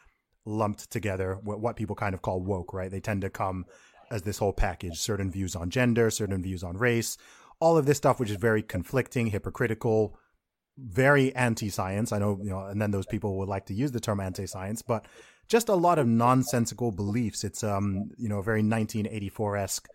[0.47, 1.37] lumped together.
[1.43, 2.89] What what people kind of call woke, right?
[2.89, 3.65] They tend to come
[4.09, 4.97] as this whole package.
[4.97, 7.17] Certain views on gender, certain views on race,
[7.59, 10.17] all of this stuff, which is very conflicting, hypocritical,
[10.77, 12.11] very anti-science.
[12.11, 14.81] I know you know, and then those people would like to use the term anti-science,
[14.81, 15.05] but
[15.47, 17.43] just a lot of nonsensical beliefs.
[17.43, 19.87] It's um you know very 1984 esque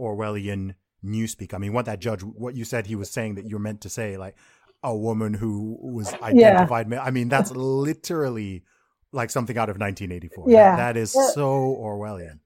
[0.00, 1.54] Orwellian newspeak.
[1.54, 3.88] I mean, what that judge, what you said he was saying that you're meant to
[3.88, 4.36] say, like
[4.82, 6.88] a woman who was identified.
[6.88, 8.64] ma- I mean, that's literally
[9.12, 10.46] like something out of 1984.
[10.46, 10.76] That- Yeah.
[10.76, 11.28] that is Yeah.
[11.30, 12.40] so Orwellian.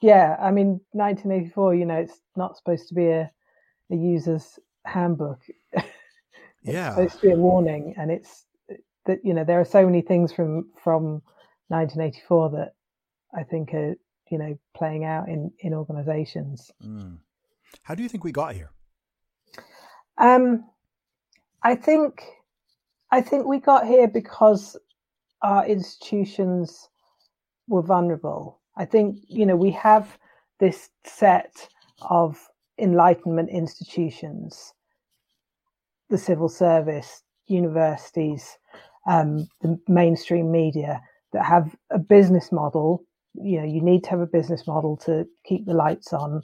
[0.00, 1.74] Yeah, I mean, 1984.
[1.74, 3.30] You know, it's not supposed to be a,
[3.90, 5.40] a user's handbook.
[6.62, 6.90] Yeah.
[6.90, 8.44] Supposed to be a warning, and it's
[9.06, 11.22] that you know there are so many things from from
[11.68, 12.74] 1984 that
[13.34, 13.94] I think are
[14.30, 16.70] you know playing out in in organizations.
[16.84, 17.16] Mm.
[17.82, 18.70] How do you think we got here?
[20.18, 20.66] Um,
[21.62, 22.22] I think
[23.10, 24.76] I think we got here because
[25.42, 26.88] our institutions
[27.68, 28.60] were vulnerable.
[28.76, 30.18] I think you know we have
[30.60, 31.68] this set
[32.10, 32.38] of
[32.78, 34.74] enlightenment institutions,
[36.10, 38.58] the civil service, universities,
[39.08, 41.00] um, the mainstream media
[41.32, 43.04] that have a business model.
[43.34, 46.42] You know, you need to have a business model to keep the lights on,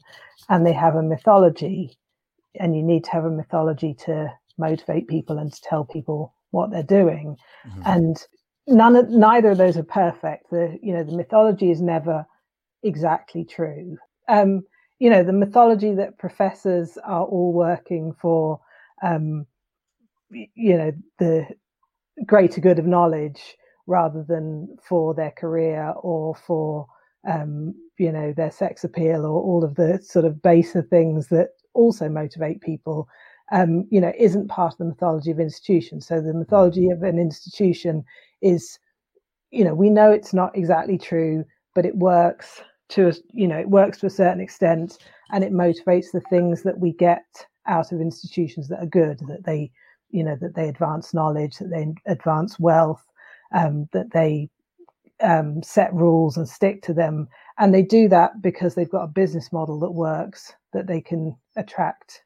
[0.48, 1.90] and they have a mythology
[2.60, 6.70] and you need to have a mythology to motivate people and to tell people what
[6.70, 7.82] they're doing Mhm.
[7.86, 8.26] and
[8.66, 12.26] none of neither of those are perfect the you know the mythology is never
[12.82, 13.96] exactly true
[14.28, 14.62] um
[14.98, 18.60] you know the mythology that professors are all working for
[19.02, 19.46] um
[20.30, 21.46] you know the
[22.26, 26.86] greater good of knowledge rather than for their career or for
[27.28, 31.50] um, you know, their sex appeal or all of the sort of baser things that
[31.74, 33.08] also motivate people,
[33.52, 36.06] um, you know, isn't part of the mythology of institutions.
[36.06, 38.04] So the mythology of an institution
[38.42, 38.78] is,
[39.50, 41.44] you know, we know it's not exactly true,
[41.74, 44.98] but it works to a, you know, it works to a certain extent,
[45.32, 47.24] and it motivates the things that we get
[47.66, 49.70] out of institutions that are good, that they,
[50.10, 53.04] you know, that they advance knowledge, that they advance wealth,
[53.52, 54.48] um, that they
[55.20, 57.28] um, set rules and stick to them.
[57.58, 61.36] And they do that because they've got a business model that works, that they can
[61.56, 62.22] attract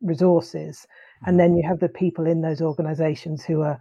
[0.00, 0.86] resources.
[1.26, 3.80] And then you have the people in those organizations who are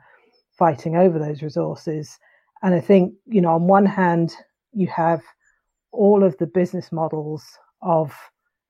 [0.58, 2.18] fighting over those resources.
[2.64, 4.34] And I think, you know, on one hand,
[4.74, 5.22] you have
[5.92, 7.44] all of the business models
[7.82, 8.16] of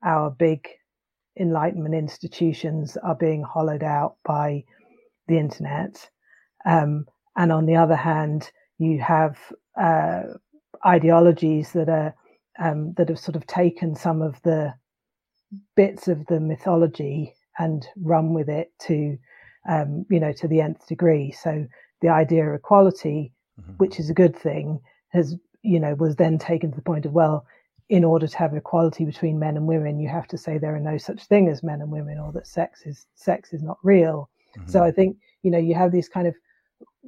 [0.04, 0.68] our big
[1.40, 4.64] enlightenment institutions are being hollowed out by
[5.28, 6.10] the internet.
[6.66, 9.38] Um, and on the other hand, you have
[9.80, 10.24] uh,
[10.86, 12.16] ideologies that are
[12.60, 14.74] um, that have sort of taken some of the
[15.76, 19.18] bits of the mythology and run with it to
[19.68, 21.32] um, you know to the nth degree.
[21.32, 21.68] So
[22.02, 23.74] the idea of equality, mm-hmm.
[23.74, 27.14] which is a good thing, has you know was then taken to the point of
[27.14, 27.46] well,
[27.90, 30.80] in order to have equality between men and women, you have to say there are
[30.80, 34.30] no such thing as men and women, or that sex is sex is not real.
[34.58, 34.72] Mm-hmm.
[34.72, 36.36] So I think you know you have these kind of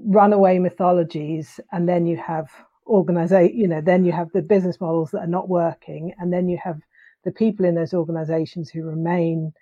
[0.06, 2.48] runaway mythologies and then you have
[2.88, 6.48] organization you know then you have the business models that are not working and then
[6.48, 6.80] you have
[7.24, 9.54] the people in those organizations who remain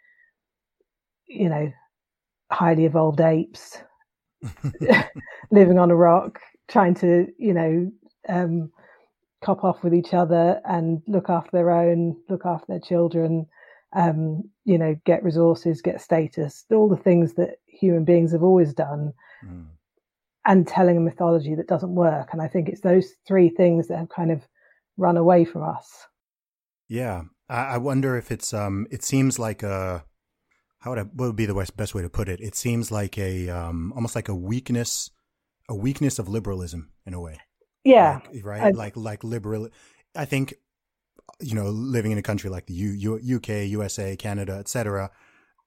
[1.28, 1.72] you know
[2.52, 3.78] highly evolved apes
[5.52, 7.92] living on a rock trying to you know
[8.30, 8.72] um,
[9.42, 13.46] cop off with each other and look after their own look after their children
[13.96, 18.74] um, you know get resources get status all the things that human beings have always
[18.74, 19.14] done
[19.46, 19.66] mm
[20.48, 22.30] and telling a mythology that doesn't work.
[22.32, 24.48] And I think it's those three things that have kind of
[24.96, 26.08] run away from us.
[26.88, 28.88] Yeah, I wonder if it's um.
[28.90, 30.06] It seems like a
[30.80, 32.40] how would I, what would be the best best way to put it?
[32.42, 35.10] It seems like a um almost like a weakness,
[35.70, 37.40] a weakness of liberalism in a way.
[37.84, 38.20] Yeah.
[38.34, 38.62] Like, right.
[38.62, 39.70] I, like like liberal.
[40.16, 40.56] I think
[41.40, 45.12] you know living in a country like the U, U, UK, USA, Canada, etc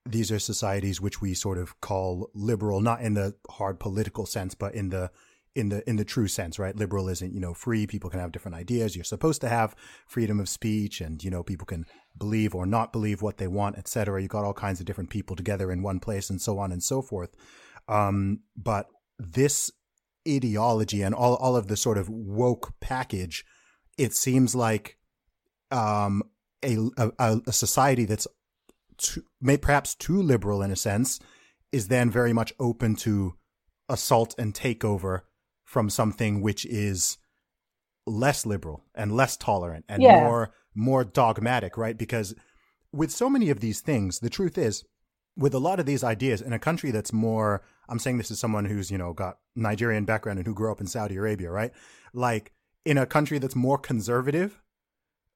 [0.07, 4.55] these are societies which we sort of call liberal, not in the hard political sense,
[4.55, 5.11] but in the
[5.55, 6.77] in the in the true sense, right?
[6.77, 7.87] Liberal isn't, you know, free.
[7.87, 8.95] People can have different ideas.
[8.95, 9.75] You're supposed to have
[10.07, 11.87] freedom of speech, and you know, people can
[12.17, 14.23] believe or not believe what they want, etc.
[14.23, 16.83] You got all kinds of different people together in one place, and so on and
[16.83, 17.31] so forth.
[17.89, 18.87] Um, but
[19.19, 19.71] this
[20.29, 23.45] ideology and all all of the sort of woke package,
[23.99, 24.99] it seems like
[25.73, 26.23] um,
[26.65, 28.27] a, a, a society that's
[28.99, 31.19] too, may perhaps too liberal in a sense,
[31.73, 33.35] is then very much open to
[33.89, 35.23] assault and takeover
[35.71, 37.17] from something which is
[38.05, 40.19] less liberal and less tolerant and yeah.
[40.21, 41.97] more more dogmatic, right?
[41.97, 42.35] Because
[42.93, 44.83] with so many of these things, the truth is,
[45.37, 48.41] with a lot of these ideas in a country that's more I'm saying this as
[48.41, 51.71] someone who's, you know, got Nigerian background and who grew up in Saudi Arabia, right?
[52.13, 52.51] Like
[52.85, 54.61] in a country that's more conservative,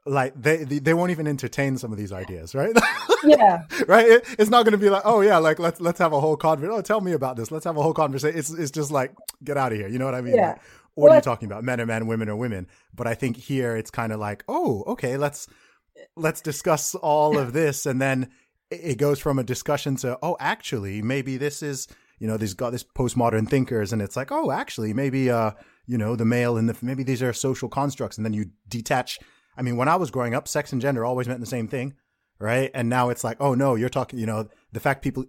[0.07, 2.77] like they they won't even entertain some of these ideas, right?
[3.27, 3.62] Yeah.
[3.88, 4.07] right.
[4.07, 6.37] It, it's not going to be like, oh yeah, like let's let's have a whole
[6.37, 6.79] conversation.
[6.79, 7.51] Oh, tell me about this.
[7.51, 8.38] Let's have a whole conversation.
[8.38, 9.88] It's it's just like get out of here.
[9.88, 10.35] You know what I mean?
[10.35, 10.49] Yeah.
[10.49, 10.61] Like,
[10.95, 11.64] what are you talking about?
[11.64, 12.67] Men are men, women are women.
[12.95, 15.49] But I think here it's kind of like, oh, okay, let's
[16.17, 18.31] let's discuss all of this, and then
[18.71, 21.87] it goes from a discussion to, oh, actually, maybe this is,
[22.19, 25.53] you know, these got this postmodern thinkers, and it's like, oh, actually, maybe, uh,
[25.87, 29.19] you know, the male and the maybe these are social constructs, and then you detach
[29.57, 31.95] I mean, when I was growing up, sex and gender always meant the same thing,
[32.38, 32.71] right?
[32.75, 35.25] And now it's like, oh no, you're talking, you know, the fact people,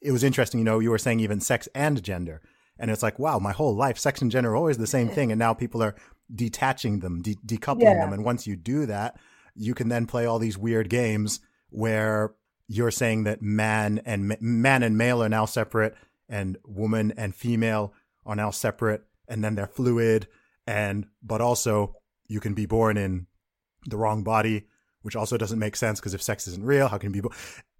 [0.00, 2.40] it was interesting, you know, you were saying even sex and gender.
[2.78, 5.32] And it's like, wow, my whole life, sex and gender are always the same thing.
[5.32, 5.96] And now people are
[6.32, 8.04] detaching them, de- decoupling yeah.
[8.04, 8.12] them.
[8.12, 9.18] And once you do that,
[9.54, 12.34] you can then play all these weird games where
[12.68, 15.94] you're saying that man and man and male are now separate
[16.28, 17.92] and woman and female
[18.24, 20.28] are now separate and then they're fluid
[20.66, 21.94] and but also
[22.26, 23.26] you can be born in
[23.86, 24.66] the wrong body,
[25.02, 27.28] which also doesn't make sense because if sex isn't real, how can it be?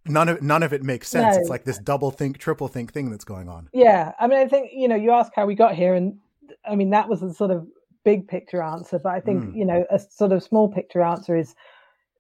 [0.06, 1.36] None of none of it makes sense.
[1.36, 1.40] No.
[1.40, 3.68] It's like this double think, triple think thing that's going on.
[3.72, 6.18] Yeah, I mean, I think you know, you ask how we got here, and
[6.64, 7.66] I mean that was a sort of
[8.04, 9.56] big picture answer, but I think mm.
[9.56, 11.54] you know a sort of small picture answer is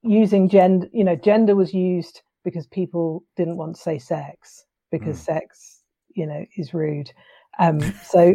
[0.02, 0.88] using gender.
[0.92, 5.24] You know, gender was used because people didn't want to say sex because mm.
[5.24, 5.82] sex,
[6.14, 7.10] you know, is rude.
[7.58, 8.34] Um, so,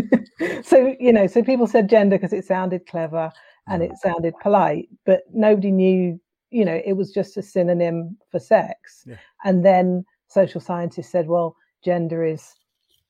[0.62, 3.32] so you know, so people said gender because it sounded clever
[3.68, 8.38] and it sounded polite, but nobody knew, you know, it was just a synonym for
[8.38, 9.04] sex.
[9.06, 9.16] Yeah.
[9.44, 12.54] And then social scientists said, well, gender is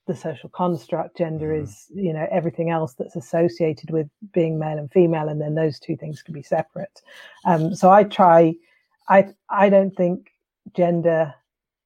[0.07, 1.16] the social construct.
[1.16, 1.62] Gender mm.
[1.62, 5.78] is, you know, everything else that's associated with being male and female, and then those
[5.78, 7.03] two things can be separate.
[7.44, 8.55] Um, so I try.
[9.09, 10.30] I I don't think
[10.74, 11.34] gender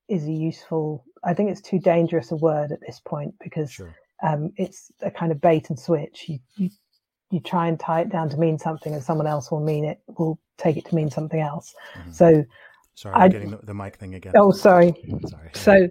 [0.09, 1.05] is a useful.
[1.25, 3.95] I think it's too dangerous a word at this point because sure.
[4.23, 6.29] um, it's a kind of bait and switch.
[6.29, 6.71] You, you
[7.31, 10.01] you try and tie it down to mean something, and someone else will mean it
[10.18, 11.74] will take it to mean something else.
[11.99, 12.12] Mm-hmm.
[12.12, 12.45] So
[12.95, 14.33] sorry, I'm I, getting the, the, mic thing again.
[14.37, 14.95] Oh, sorry.
[15.27, 15.51] Sorry.
[15.55, 15.89] So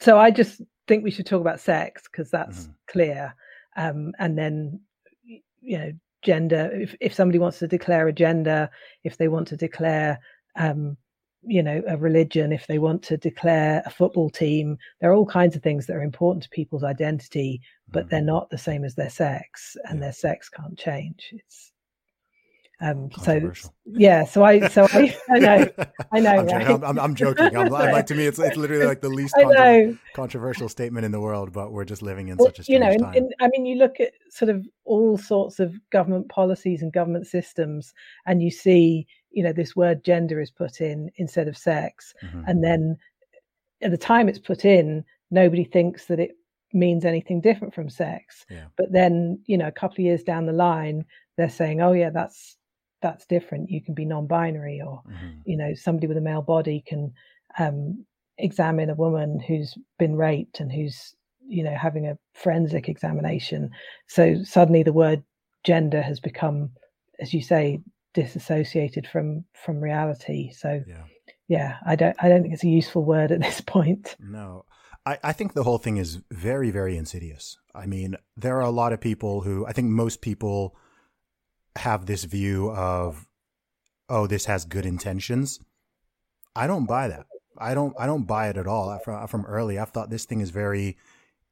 [0.00, 2.72] so I just think we should talk about sex because that's mm-hmm.
[2.88, 3.34] clear.
[3.76, 4.80] Um, and then,
[5.60, 5.92] you know,
[6.22, 6.70] gender.
[6.72, 8.70] If if somebody wants to declare a gender,
[9.04, 10.18] if they want to declare,
[10.56, 10.96] um,
[11.42, 15.26] you know, a religion, if they want to declare a football team, there are all
[15.26, 18.10] kinds of things that are important to people's identity, but mm-hmm.
[18.10, 20.06] they're not the same as their sex, and yeah.
[20.06, 21.32] their sex can't change.
[21.32, 21.72] It's
[22.80, 23.52] um, so
[23.86, 25.68] yeah, so I, so I, I know,
[26.12, 26.30] I know.
[26.30, 26.66] I'm, right?
[26.68, 27.56] I'm, I'm, I'm, joking.
[27.56, 31.20] I'm, like to me, it's it's literally like the least contra- controversial statement in the
[31.20, 32.94] world, but we're just living in well, such a you know.
[33.40, 37.92] I mean, you look at sort of all sorts of government policies and government systems,
[38.26, 42.42] and you see, you know, this word gender is put in instead of sex, mm-hmm.
[42.46, 42.96] and then
[43.82, 46.32] at the time it's put in, nobody thinks that it
[46.72, 48.44] means anything different from sex.
[48.50, 48.66] Yeah.
[48.76, 51.04] But then, you know, a couple of years down the line,
[51.36, 52.56] they're saying, "Oh yeah, that's
[53.00, 53.70] that's different.
[53.70, 55.40] You can be non-binary, or mm-hmm.
[55.44, 57.12] you know, somebody with a male body can
[57.58, 58.04] um,
[58.38, 61.14] examine a woman who's been raped and who's
[61.46, 63.70] you know having a forensic examination.
[64.08, 65.22] So suddenly, the word
[65.64, 66.70] gender has become,
[67.20, 67.80] as you say,
[68.20, 70.50] disassociated from from reality.
[70.52, 71.04] So yeah,
[71.46, 74.16] yeah I don't I don't think it's a useful word at this point.
[74.18, 74.64] No.
[75.06, 77.56] I, I think the whole thing is very, very insidious.
[77.74, 80.76] I mean, there are a lot of people who I think most people
[81.76, 83.26] have this view of,
[84.08, 85.60] oh, this has good intentions.
[86.56, 87.26] I don't buy that.
[87.56, 87.94] I don't.
[87.98, 88.98] I don't buy it at all.
[89.04, 90.96] From from early, I've thought this thing is very,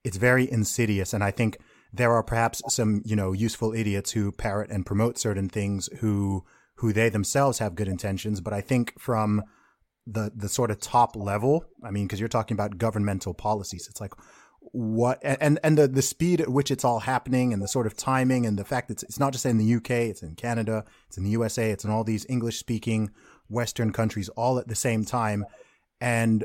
[0.05, 1.59] it's very insidious, and I think
[1.93, 6.45] there are perhaps some you know useful idiots who parrot and promote certain things who
[6.77, 8.41] who they themselves have good intentions.
[8.41, 9.43] But I think from
[10.07, 14.01] the the sort of top level, I mean, because you're talking about governmental policies, it's
[14.01, 14.12] like,
[14.72, 17.97] what and and the the speed at which it's all happening and the sort of
[17.97, 20.85] timing and the fact that it's, it's not just in the UK, it's in Canada,
[21.09, 23.11] it's in the USA, it's in all these English speaking
[23.49, 25.45] Western countries all at the same time,
[26.01, 26.45] and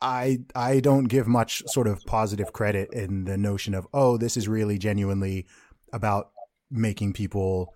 [0.00, 4.36] I I don't give much sort of positive credit in the notion of oh this
[4.36, 5.46] is really genuinely
[5.92, 6.30] about
[6.70, 7.74] making people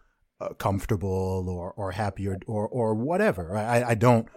[0.58, 3.56] comfortable or or happy or or, or whatever.
[3.56, 4.28] I I don't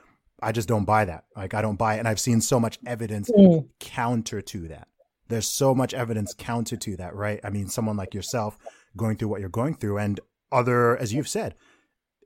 [0.41, 1.25] I just don't buy that.
[1.35, 3.67] Like I don't buy it, and I've seen so much evidence mm.
[3.79, 4.87] counter to that
[5.29, 7.39] there's so much evidence counter to that, right?
[7.43, 8.57] I mean, someone like yourself
[8.95, 10.19] going through what you're going through and
[10.51, 11.55] other, as you've said,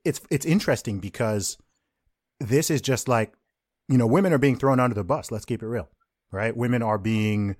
[0.04, 1.58] it's, it's interesting because
[2.40, 3.34] this is just like,
[3.88, 5.30] you know, women are being thrown under the bus.
[5.30, 5.88] Let's keep it real,
[6.30, 6.56] right?
[6.56, 7.56] Women are being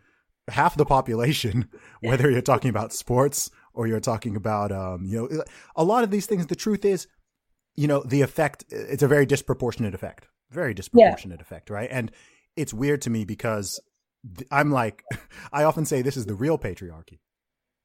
[0.48, 1.68] half the population,
[2.00, 5.44] whether you're talking about sports or you're talking about, um, you know,
[5.76, 6.46] a lot of these things.
[6.46, 7.06] The truth is,
[7.74, 11.42] you know, the effect, it's a very disproportionate effect, very disproportionate yeah.
[11.42, 11.88] effect, right?
[11.90, 12.10] And
[12.56, 13.80] it's weird to me because
[14.50, 15.04] I'm like,
[15.52, 17.18] I often say this is the real patriarchy,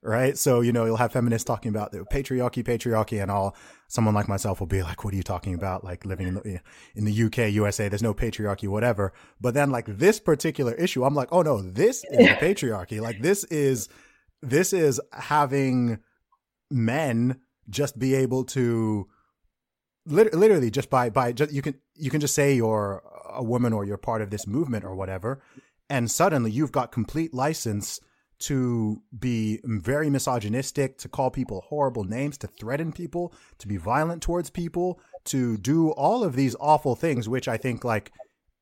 [0.03, 0.37] right?
[0.37, 3.55] So, you know, you'll have feminists talking about the patriarchy, patriarchy, and all.
[3.87, 5.85] Someone like myself will be like, what are you talking about?
[5.85, 6.59] Like living in the,
[6.95, 9.13] in the UK, USA, there's no patriarchy, whatever.
[9.39, 12.99] But then like this particular issue, I'm like, oh no, this is the patriarchy.
[12.99, 13.87] Like this is,
[14.41, 15.99] this is having
[16.69, 19.07] men just be able to
[20.05, 23.83] literally just by, by just, you can, you can just say you're a woman or
[23.83, 25.41] you're part of this movement or whatever
[25.89, 27.99] and suddenly you've got complete license
[28.39, 34.21] to be very misogynistic, to call people horrible names, to threaten people, to be violent
[34.21, 38.11] towards people, to do all of these awful things, which I think like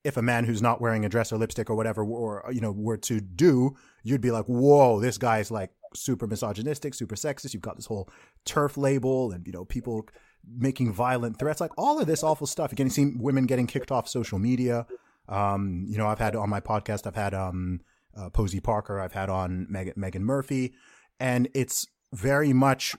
[0.03, 2.71] if a man who's not wearing a dress or lipstick or whatever or you know
[2.71, 3.75] were to do,
[4.05, 7.53] you'd be like, "Whoa, this guy's like super misogynistic, super sexist.
[7.53, 8.09] You've got this whole
[8.45, 10.07] TERF label and you know people
[10.57, 12.71] making violent threats, like all of this awful stuff.
[12.71, 14.85] You're getting seen women getting kicked off social media.
[15.27, 17.81] Um, you know, I've had on my podcast, I've had um,
[18.15, 20.75] uh, Posie Parker, I've had on Megan, Meghan Murphy,
[21.19, 22.95] and it's very much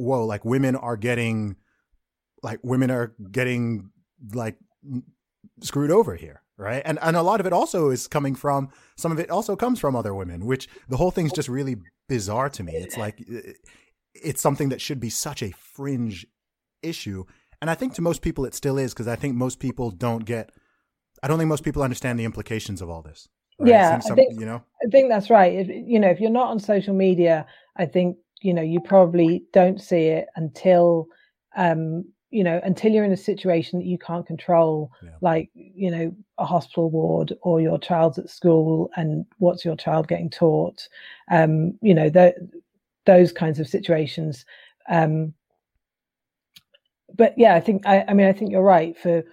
[0.00, 1.56] whoa, like women are getting,
[2.42, 3.90] like women are getting
[4.32, 4.56] like
[5.62, 6.82] screwed over here, right?
[6.84, 9.80] And and a lot of it also is coming from some of it also comes
[9.80, 11.76] from other women, which the whole thing's just really
[12.08, 12.74] bizarre to me.
[12.74, 13.24] It's like
[14.14, 16.26] it's something that should be such a fringe
[16.82, 17.24] issue,
[17.60, 20.24] and I think to most people it still is because I think most people don't
[20.24, 20.52] get
[21.22, 23.28] I don't think most people understand the implications of all this.
[23.58, 23.70] Right?
[23.70, 25.54] Yeah, some, I think, you know, I think that's right.
[25.54, 27.46] If, you know, if you're not on social media,
[27.76, 31.06] I think you know you probably don't see it until
[31.56, 35.10] um, you know, until you're in a situation that you can't control, Yeah.
[35.20, 40.06] like, you know, a hospital ward or your child's at school and what's your child
[40.08, 40.88] getting taught,
[41.30, 42.34] um, you know, tho-
[43.06, 44.44] those kinds of situations.
[44.88, 45.34] Um,
[47.16, 48.96] but yeah, I think, I, I mean, I think you're right.
[48.96, 49.24] For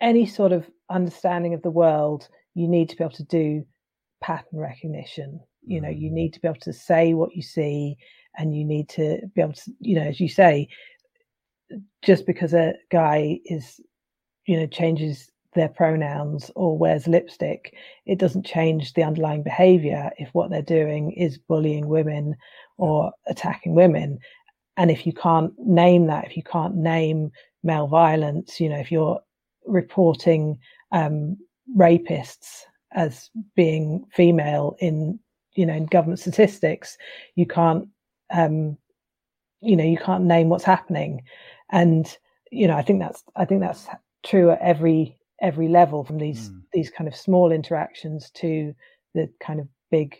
[0.00, 3.64] any sort of understanding of the world, you need to be able to do
[4.20, 5.40] pattern recognition.
[5.64, 7.96] You know, you need to be able to say what you see
[8.36, 10.68] and you need to be able to, you know, as you say,
[12.02, 13.80] just because a guy is,
[14.46, 17.74] you know, changes their pronouns or wears lipstick,
[18.06, 22.34] it doesn't change the underlying behavior if what they're doing is bullying women
[22.78, 24.18] or attacking women.
[24.76, 27.30] And if you can't name that, if you can't name
[27.62, 29.20] male violence, you know, if you're
[29.66, 30.58] reporting
[30.90, 31.36] um,
[31.76, 32.62] rapists
[32.92, 35.18] as being female in,
[35.54, 36.96] you know, in government statistics,
[37.36, 37.86] you can't,
[38.30, 38.76] um,
[39.60, 41.22] you know, you can't name what's happening
[41.72, 42.16] and
[42.50, 43.88] you know i think that's i think that's
[44.24, 46.62] true at every every level from these Mm.
[46.72, 48.74] these kind of small interactions to
[49.14, 50.16] the kind of big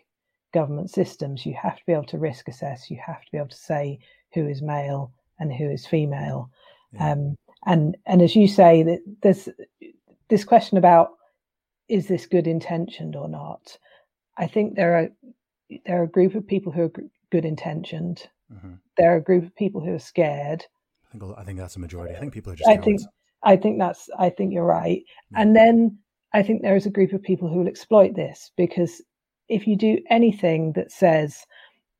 [0.52, 3.48] government systems you have to be able to risk assess you have to be able
[3.48, 3.98] to say
[4.34, 6.50] who is male and who is female
[6.92, 7.12] Yeah.
[7.12, 7.36] um
[7.66, 9.48] and and as you say that there's
[10.28, 11.10] this question about
[11.88, 13.78] is this good intentioned or not
[14.36, 15.08] i think there are
[15.86, 16.92] there are a group of people who are
[17.30, 18.78] good intentioned Mhm.
[18.98, 20.66] there are a group of people who are scared
[21.14, 22.14] I think I think that's the majority.
[22.14, 22.68] I think people are just.
[22.68, 23.00] I think.
[23.42, 25.02] I think that's I think you're right.
[25.32, 25.40] Yeah.
[25.40, 25.98] And then
[26.32, 29.02] I think there is a group of people who will exploit this because
[29.48, 31.44] if you do anything that says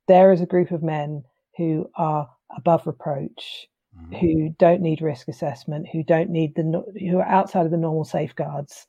[0.08, 1.22] there is a group of men
[1.56, 4.20] who are above reproach, Mhm.
[4.20, 8.04] who don't need risk assessment, who don't need the who are outside of the normal
[8.04, 8.86] safeguards,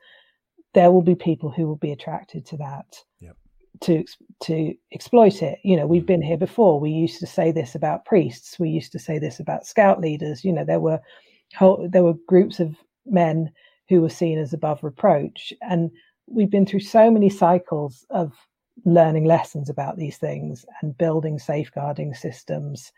[0.73, 3.03] there will be people who will be attracted to that.
[3.83, 4.03] To
[4.43, 6.07] to exploit it, you know, we've Mhm.
[6.13, 6.79] been here before.
[6.79, 8.59] We used to say this about priests.
[8.59, 10.45] We used to say this about scout leaders.
[10.45, 10.99] You know, there were
[11.55, 12.75] whole, there were groups of
[13.05, 13.51] men
[13.89, 15.91] who were seen as above reproach, and
[16.27, 18.33] we've been through so many cycles of
[18.85, 22.91] learning lessons about these things and building safeguarding systems,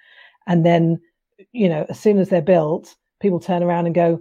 [0.48, 1.00] and then,
[1.52, 4.20] you know, as soon as they're built, people turn around and go,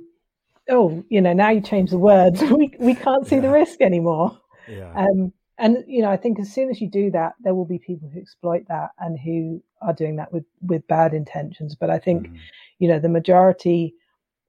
[0.71, 2.41] "Oh, you know, now you change the words.
[2.59, 4.93] we we can't see the risk anymore." Yeah.
[4.95, 7.79] Um, and you know, I think as soon as you do that, there will be
[7.79, 11.75] people who exploit that and who are doing that with with bad intentions.
[11.75, 12.37] But I think Mhm.
[12.79, 13.95] you know the majority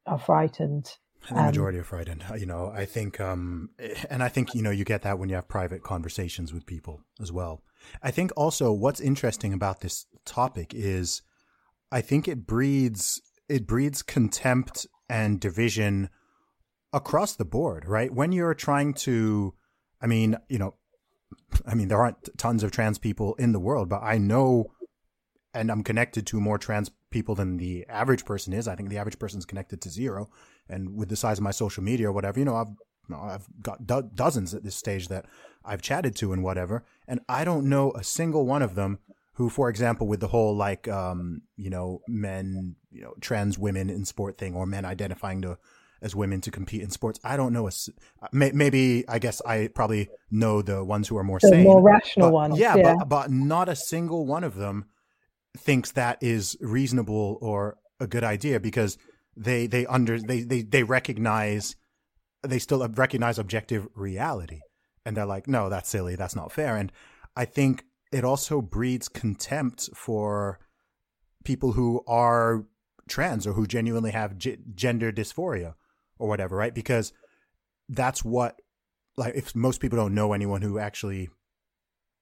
[0.05, 0.97] are frightened.
[1.29, 2.23] The Um, majority are frightened.
[2.29, 3.71] uh, You know, I think, um,
[4.11, 7.01] and I think, you know, you get that when you have private conversations with people
[7.19, 7.63] as well.
[8.03, 11.23] I think also what's interesting about this topic is
[11.91, 16.09] I think it breeds, it breeds contempt and division
[16.93, 18.13] across the board, right?
[18.13, 19.55] When you're trying to,
[19.99, 20.75] I mean, you know,
[21.65, 24.71] I mean, there aren't tons of trans people in the world, but I know
[25.55, 28.67] and I'm connected to more trans people than the average person is.
[28.67, 30.29] I think the average person's connected to zero.
[30.67, 32.75] And with the size of my social media or whatever, you know, I've
[33.13, 35.25] I've got do- dozens at this stage that
[35.63, 38.99] I've chatted to and whatever, and I don't know a single one of them
[39.33, 43.89] who, for example, with the whole like, um, you know, men, you know, trans women
[43.89, 45.57] in sport thing, or men identifying to
[46.05, 47.19] as women to compete in sports.
[47.23, 47.71] I don't know a
[48.31, 52.27] maybe I guess I probably know the ones who are more The sane, more rational
[52.29, 52.95] but- ones, Yeah, yeah.
[52.99, 54.85] But, but not a single one of them
[55.57, 58.97] thinks that is reasonable or a good idea because
[59.35, 61.75] they they under they they they recognize
[62.43, 64.59] they still recognize objective reality
[65.05, 66.91] and they're like no that's silly that's not fair and
[67.37, 70.59] i think it also breeds contempt for
[71.43, 72.65] people who are
[73.07, 75.73] trans or who genuinely have g- gender dysphoria
[76.19, 76.73] or whatever right?
[76.73, 77.13] Because
[77.89, 78.61] that's what
[79.17, 81.29] like if most people don't know anyone who actually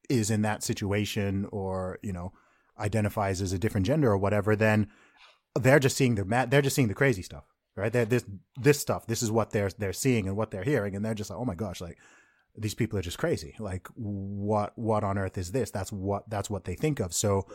[0.10, 2.34] is in that situation or you know
[2.80, 4.88] identifies as a different gender or whatever then
[5.56, 7.91] they're just seeing the mad, they're just seeing the crazy stuff right?
[7.91, 8.26] They're this
[8.60, 11.30] this stuff this is what they're they're seeing and what they're hearing and they're just
[11.30, 11.98] like oh my gosh like
[12.56, 13.56] these people are just crazy.
[13.60, 15.72] Like what what on earth is this?
[15.72, 17.14] That's what that's what they think of.
[17.14, 17.48] So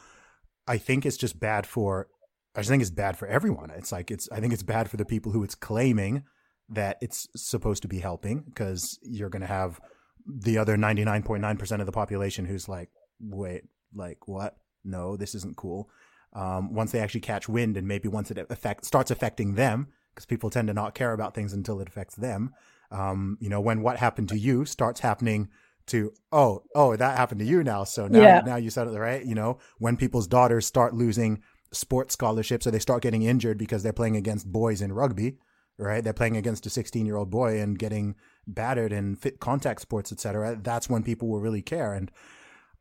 [0.69, 2.09] i think it's just bad for
[2.55, 3.71] i just think it's bad for everyone.
[3.71, 6.25] It's like it's i think it's bad for the people who it's claiming
[6.71, 9.81] that it's supposed to be helping because you're going to have
[10.27, 12.91] the other 99.9% of the population who's like
[13.21, 13.63] wait
[13.95, 14.57] like what?
[14.85, 15.89] No this isn't cool.
[16.35, 20.27] Um, once they actually catch wind and maybe once it affect, starts affecting them because
[20.27, 22.53] people tend to not care about things until it affects them
[22.91, 25.49] um, you know when what happened to you starts happening
[25.87, 28.43] to oh oh that happened to you now so now Yeah.
[28.45, 31.41] now you said it right you know when people's daughters start losing
[31.73, 35.37] sports scholarships or they start getting injured because they're playing against boys in rugby
[35.79, 38.15] right they're playing against a 16 year old boy and getting
[38.47, 42.11] battered in fit contact sports etc that's when people will really care and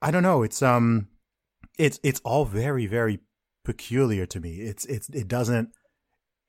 [0.02, 1.08] i don't know it's um
[1.78, 3.20] it's it's all very very
[3.66, 5.70] peculiar to me it's it's it doesn't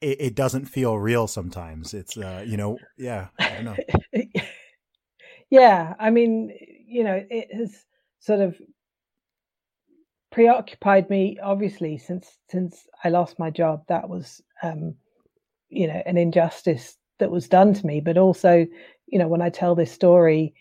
[0.01, 1.95] it, doesn't feel real sometimes.
[1.95, 3.77] It's uh, you know, yeah, I know.
[5.51, 7.85] yeah, I mean, you know, it has
[8.21, 8.57] sort of
[10.39, 13.83] preoccupied me obviously since since I lost my job.
[13.89, 14.95] That was um,
[15.69, 18.65] you know, an injustice that was done to me, but also,
[19.07, 20.55] you know, when I tell this story,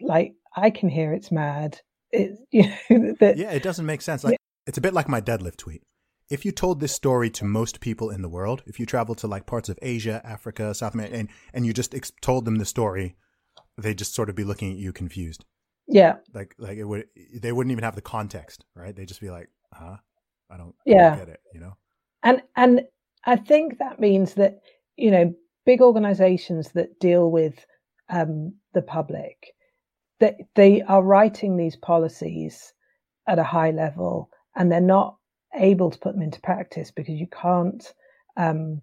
[0.00, 1.80] like I can hear it's mad.
[2.12, 4.22] It, you know, that, yeah, it doesn't make sense.
[4.22, 4.68] Like yeah.
[4.68, 5.82] it's a bit like my deadlift tweet
[6.30, 9.26] if you told this story to most people in the world, if you traveled to
[9.26, 12.64] like parts of Asia, Africa, South America, and, and you just ex- told them the
[12.64, 13.16] story,
[13.76, 15.44] they'd just sort of be looking at you confused.
[15.88, 16.16] Yeah.
[16.34, 18.94] Like, like it would, they wouldn't even have the context, right?
[18.94, 19.96] They'd just be like, huh?
[20.50, 21.06] I don't, yeah.
[21.06, 21.76] I don't get it, you know?
[22.22, 22.82] And, and
[23.24, 24.60] I think that means that,
[24.96, 27.64] you know, big organizations that deal with
[28.10, 29.54] um, the public,
[30.20, 32.72] that they are writing these policies
[33.26, 35.16] at a high level and they're not
[35.54, 37.92] able to put them into practice because you can't
[38.36, 38.80] um,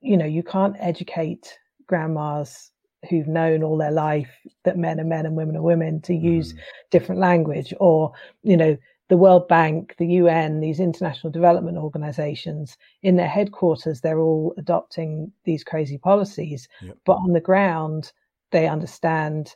[0.00, 2.70] you know you can't educate grandmas
[3.08, 4.30] who've known all their life
[4.64, 6.58] that men are men and women are women to use mm.
[6.90, 8.76] different language or you know
[9.08, 15.30] the world bank the un these international development organizations in their headquarters they're all adopting
[15.44, 16.96] these crazy policies yep.
[17.04, 18.12] but on the ground
[18.50, 19.54] they understand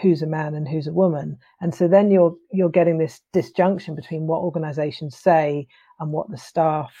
[0.00, 3.94] who's a man and who's a woman and so then you're you're getting this disjunction
[3.94, 5.66] between what organizations say
[6.00, 6.92] and what the staff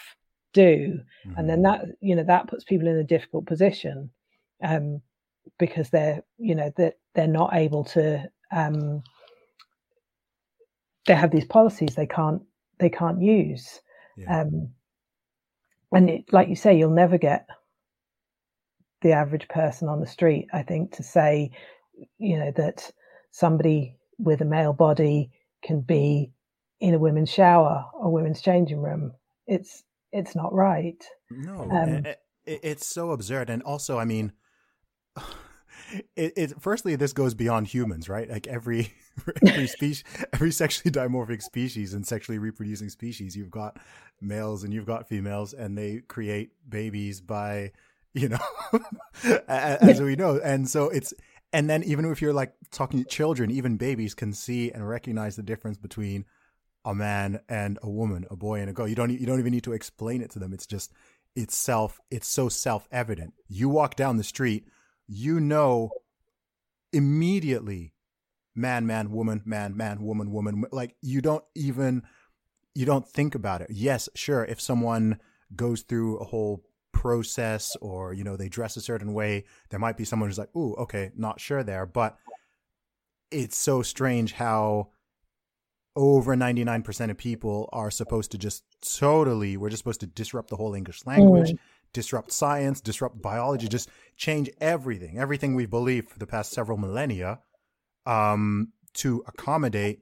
[0.52, 1.38] do mm-hmm.
[1.38, 1.86] and then mm-hmm.
[1.86, 4.10] that you know that puts people in a difficult position
[4.62, 5.00] um,
[5.58, 9.02] because they're you know that they're, they're not able to um,
[11.06, 12.42] they have these policies they can't
[12.78, 13.80] they can't use
[14.16, 14.40] yeah.
[14.42, 14.68] um,
[15.92, 17.46] and it, like you say you'll never get
[19.02, 21.50] the average person on the street i think to say
[22.18, 22.90] you know that
[23.30, 25.30] somebody with a male body
[25.62, 26.32] can be
[26.80, 29.12] in a women's shower or women's changing room.
[29.46, 31.02] It's it's not right.
[31.30, 33.48] No, um, it, it, it's so absurd.
[33.48, 34.32] And also, I mean,
[36.16, 38.28] it, it, firstly this goes beyond humans, right?
[38.28, 38.92] Like every
[39.46, 43.78] every species, every sexually dimorphic species and sexually reproducing species, you've got
[44.20, 47.72] males and you've got females, and they create babies by
[48.14, 48.80] you know
[49.48, 51.12] as we know, and so it's
[51.52, 55.36] and then even if you're like talking to children, even babies can see and recognize
[55.36, 56.24] the difference between
[56.84, 58.88] a man and a woman, a boy and a girl.
[58.88, 60.52] You don't you don't even need to explain it to them.
[60.52, 60.92] It's just
[61.36, 63.34] it's self it's so self evident.
[63.48, 64.66] You walk down the street,
[65.06, 65.90] you know
[66.92, 67.92] immediately
[68.54, 72.02] man man woman man man woman woman like you don't even
[72.74, 73.68] you don't think about it.
[73.70, 75.18] Yes, sure, if someone
[75.54, 79.96] goes through a whole process or you know they dress a certain way there might
[79.96, 82.16] be someone who's like ooh okay not sure there but
[83.30, 84.88] it's so strange how
[85.96, 88.62] over 99% of people are supposed to just
[88.98, 91.58] totally we're just supposed to disrupt the whole english language mm.
[91.92, 97.40] Disrupt science disrupt biology just change everything everything we believe for the past several millennia
[98.06, 100.00] um to accommodate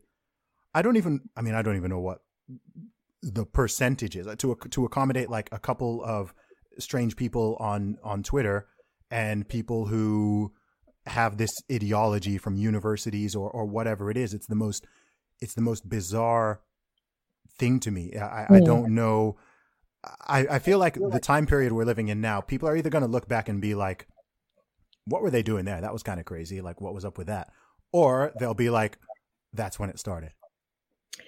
[0.75, 2.21] i don't even i mean i don't even know what
[3.23, 6.33] the percentage is to to accommodate like a couple of
[6.79, 8.67] strange people on on Twitter
[9.11, 10.53] and people who
[11.07, 14.33] have this ideology from universities or or whatever it is.
[14.33, 14.87] It's the most
[15.41, 16.61] it's the most bizarre
[17.59, 18.17] thing to me.
[18.17, 19.37] I, I don't know.
[20.05, 23.03] I, I feel like the time period we're living in now, people are either going
[23.03, 24.07] to look back and be like,
[25.05, 25.81] what were they doing there?
[25.81, 26.61] That was kind of crazy.
[26.61, 27.51] Like, what was up with that?
[27.93, 28.99] Or they'll be like,
[29.53, 30.33] that's when it started.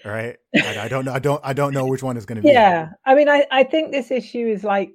[0.05, 0.37] Right?
[0.55, 1.13] I, I don't know.
[1.13, 1.41] I don't.
[1.45, 2.49] I don't know which one is going to be.
[2.49, 2.91] Yeah.
[3.05, 4.95] I mean, I I think this issue is like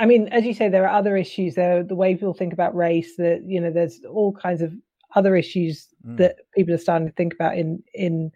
[0.00, 1.56] I mean, as you say, there are other issues.
[1.56, 3.16] There, the way people think about race.
[3.16, 4.72] That you know, there's all kinds of
[5.14, 6.16] other issues mm.
[6.16, 8.32] that people are starting to think about in in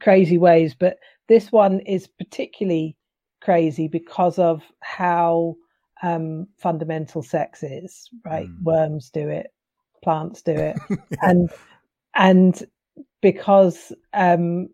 [0.00, 0.76] crazy ways.
[0.78, 0.98] But
[1.28, 2.96] this one is particularly
[3.44, 5.54] crazy because of how
[6.02, 8.08] um, fundamental sex is.
[8.24, 8.62] Right, mm.
[8.62, 9.48] worms do it,
[10.02, 10.76] plants do it,
[11.22, 11.50] and
[12.14, 12.66] and
[13.20, 14.68] because um,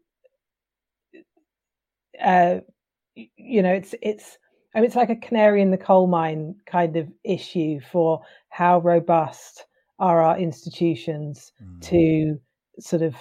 [2.22, 2.60] uh,
[3.14, 4.38] you know, it's it's
[4.74, 8.78] I mean, it's like a canary in the coal mine kind of issue for how
[8.80, 9.66] robust
[9.98, 11.80] are our institutions mm.
[11.82, 12.40] to
[12.78, 13.16] sort of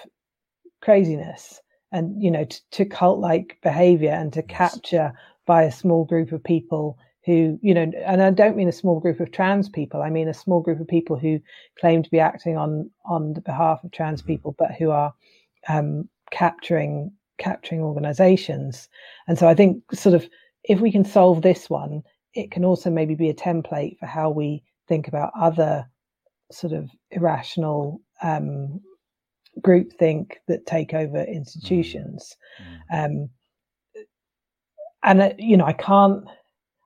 [0.81, 1.59] craziness
[1.91, 4.57] and you know to, to cult like behavior and to yes.
[4.57, 5.11] capture
[5.49, 8.99] by a small group of people who you know and i don't mean a small
[8.99, 11.39] group of trans people i mean a small group of people who
[11.79, 14.33] claim to be acting on on the behalf of trans mm-hmm.
[14.33, 15.13] people but who are
[15.67, 18.87] um, capturing capturing organizations
[19.27, 20.29] and so i think sort of
[20.63, 24.29] if we can solve this one, it can also maybe be a template for how
[24.29, 25.89] we think about other
[26.51, 28.79] sort of irrational um,
[29.61, 32.35] groupthink that take over institutions.
[32.91, 33.05] Mm.
[33.05, 33.29] Um,
[35.03, 36.25] and uh, you know, I can't,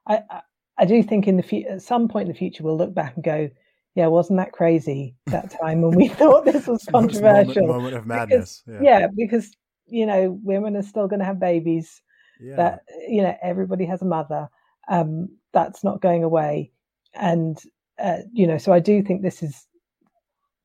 [0.07, 0.41] I, I,
[0.79, 3.15] I do think in the future, at some point in the future, we'll look back
[3.15, 3.49] and go,
[3.95, 7.67] yeah, wasn't that crazy that time when we thought this was controversial?
[7.67, 8.63] moment, moment, of madness.
[8.65, 8.99] Because, yeah.
[8.99, 9.07] yeah.
[9.15, 9.55] because
[9.87, 12.01] you know, women are still going to have babies.
[12.39, 12.55] Yeah.
[12.55, 14.49] That you know, everybody has a mother.
[14.89, 16.71] Um, that's not going away,
[17.13, 17.61] and
[17.99, 19.67] uh, you know, so I do think this is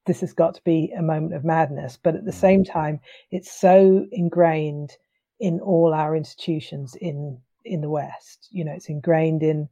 [0.07, 1.99] this has got to be a moment of madness.
[2.03, 2.73] But at the same mm.
[2.73, 4.97] time, it's so ingrained
[5.41, 8.49] in all our institutions in in the West.
[8.51, 9.69] You know, it's ingrained in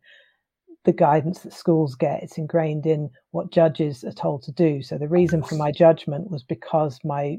[0.85, 2.23] the guidance that schools get.
[2.23, 4.83] It's ingrained in what judges are told to do.
[4.83, 7.39] So the reason for my judgment was because my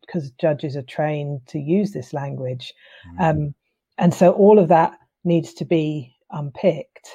[0.00, 2.74] because judges are trained to use this language,
[3.14, 3.30] mm.
[3.30, 3.54] um,
[3.96, 7.08] and so all of that needs to be unpicked.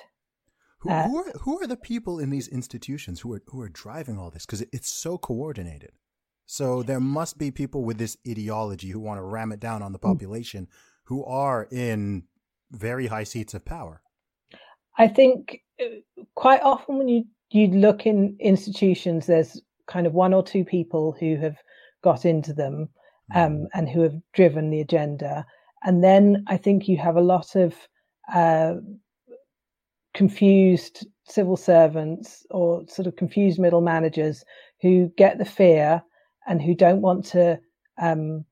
[0.80, 3.70] Who, uh, who, are who are the people in these institutions who are who are
[3.70, 4.46] driving all this?
[4.46, 5.92] Because it, it's so coordinated.
[6.54, 9.92] So there must be people with this ideology who want to ram it down on
[9.92, 10.04] the mm.
[10.04, 10.68] population,
[11.06, 12.26] who are in
[12.70, 14.04] very high seats of power.
[15.00, 15.86] I think uh,
[16.36, 21.16] quite often when you you look in institutions, there's kind of one or two people
[21.20, 21.58] who have
[22.04, 22.88] got into them
[23.34, 23.66] um, mm.
[23.74, 25.48] and who have driven the agenda,
[25.82, 27.74] and then I think you have a lot of
[28.32, 28.76] uh,
[30.14, 34.46] confused civil servants or sort of confused middle managers
[34.84, 36.04] who get the fear
[36.48, 37.60] and who don't want to
[38.02, 38.46] um,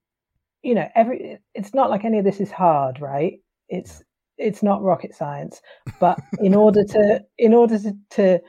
[0.62, 3.40] you know every it's not like any of this is hard right?
[3.70, 4.04] It's
[4.38, 5.62] it's not rocket science.
[6.00, 8.40] But in order to in order to, to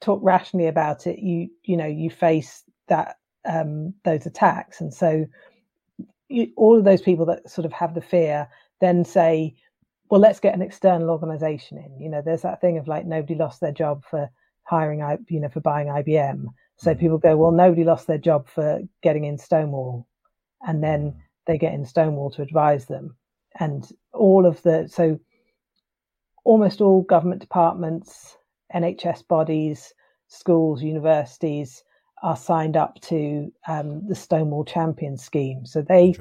[0.00, 3.16] talk rationally about it you you know you face that
[3.48, 4.80] um those attacks.
[4.80, 5.26] And so
[6.28, 8.48] you, all of those people that sort of have the fear
[8.80, 9.54] then say
[10.10, 12.00] well let's get an external organization in.
[12.00, 14.30] You know there's that thing of like nobody lost their job for
[14.64, 16.46] hiring you know for buying IBM
[16.82, 20.06] so people go well nobody lost their job for getting in Stonewall
[20.66, 21.16] and then mm.
[21.46, 23.16] they get in Stonewall to advise them
[23.58, 25.18] and all of the so
[26.44, 28.36] almost all government departments,
[28.74, 29.92] NHS bodies,
[30.28, 31.82] schools, universities
[32.22, 35.66] are signed up to um, the Stonewall Champion scheme.
[35.66, 36.14] So they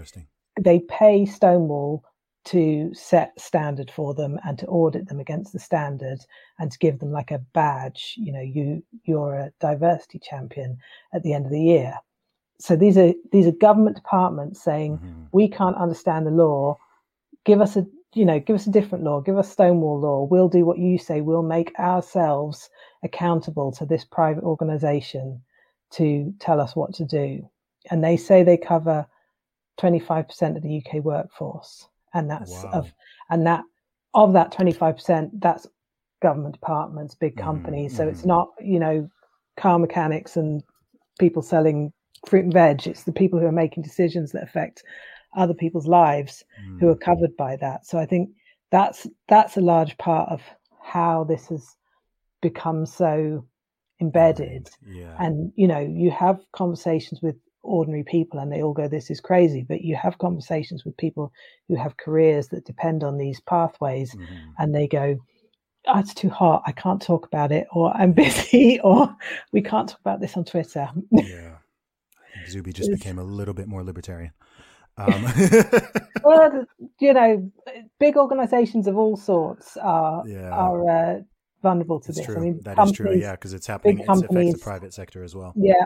[0.60, 2.04] they pay Stonewall
[2.44, 6.20] to set standard for them and to audit them against the standard
[6.60, 8.16] and to give them like a badge.
[8.18, 10.78] You know, you you're a diversity champion
[11.14, 11.94] at the end of the year.
[12.60, 15.24] So these are these are government departments saying mm-hmm.
[15.32, 16.78] we can't understand the law.
[17.46, 20.24] Give us a you know, give us a different law, give us Stonewall law.
[20.24, 21.22] We'll do what you say.
[21.22, 22.70] We'll make ourselves
[23.04, 25.42] accountable to this private organization
[25.92, 27.50] to tell us what to do.
[27.90, 29.08] And they say they cover
[29.80, 31.88] 25% of the UK workforce.
[32.14, 32.72] And that's wow.
[32.74, 32.94] of,
[33.30, 33.64] and that
[34.14, 35.68] of that 25%, that's
[36.22, 37.94] government departments, big mm-hmm, companies.
[37.94, 38.28] Mm, so it's mm.
[38.28, 39.10] not, you know,
[39.58, 40.64] car mechanics and
[41.20, 41.92] people selling
[42.28, 42.88] fruit and veg.
[42.88, 44.84] It's the people who are making decisions that affect
[45.36, 46.80] other people's lives mm.
[46.80, 47.02] who are mm.
[47.02, 47.86] covered by that.
[47.86, 48.30] So I think
[48.72, 50.42] that's that's a large part of
[50.82, 51.76] how this has
[52.42, 53.46] become so
[54.00, 54.70] embedded.
[54.86, 55.16] Yeah.
[55.20, 59.20] And you know, you have conversations with ordinary people and they all go this is
[59.20, 61.32] crazy but you have conversations with people
[61.68, 64.50] who have careers that depend on these pathways mm-hmm.
[64.58, 65.18] and they go
[65.88, 69.16] oh, it's too hot i can't talk about it or i'm busy or
[69.52, 71.58] we can't talk about this on twitter yeah
[72.48, 74.32] zuby just became a little bit more libertarian
[74.98, 75.26] um.
[76.24, 76.66] well,
[77.00, 77.52] you know,
[78.00, 80.50] big organisations of all sorts are yeah.
[80.50, 81.20] are uh,
[81.62, 82.26] vulnerable to this.
[82.26, 82.36] True.
[82.36, 83.16] I mean, that is true.
[83.16, 84.00] Yeah, because it's happening.
[84.00, 85.54] It affects the private sector as well.
[85.56, 85.86] Yeah.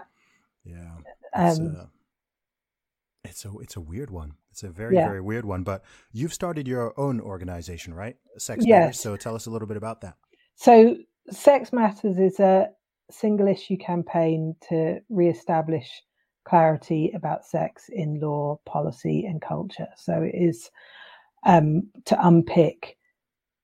[0.64, 0.92] Yeah.
[1.36, 1.86] It's, um, uh,
[3.24, 4.34] it's a it's a weird one.
[4.52, 5.08] It's a very yeah.
[5.08, 5.64] very weird one.
[5.64, 8.16] But you've started your own organization, right?
[8.38, 8.80] Sex yes.
[8.80, 9.00] Matters.
[9.00, 10.16] So tell us a little bit about that.
[10.56, 10.96] So
[11.30, 12.70] Sex Matters is a
[13.12, 15.90] single issue campaign to re-establish
[16.46, 19.88] clarity about sex in law, policy, and culture.
[19.98, 20.70] So it is
[21.46, 22.98] um, to unpick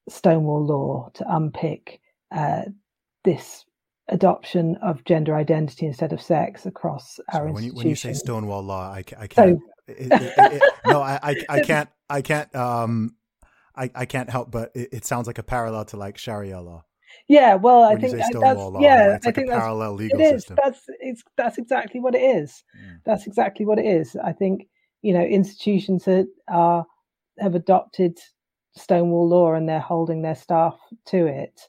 [0.10, 2.02] Stonewall law, to unpick
[2.32, 2.64] uh,
[3.24, 3.66] this
[4.08, 8.14] adoption of gender identity instead of sex across our so when you, when you say
[8.14, 9.60] Stonewall law, I, I can't.
[9.60, 11.90] So, it, it, it, no, I, I, I can't.
[12.10, 12.54] I can't.
[12.56, 13.16] Um,
[13.76, 16.84] I, I can't help but it, sounds like a parallel to like Sharia law.
[17.28, 20.32] Yeah, well, I think that's law, yeah, I think that's parallel legal it is.
[20.32, 20.58] system.
[20.64, 22.64] That's it's that's exactly what it is.
[22.76, 22.92] Yeah.
[23.06, 24.16] That's exactly what it is.
[24.22, 24.68] I think
[25.02, 26.86] you know institutions that are
[27.40, 28.18] have adopted
[28.76, 31.60] Stonewall law and they're holding their staff to it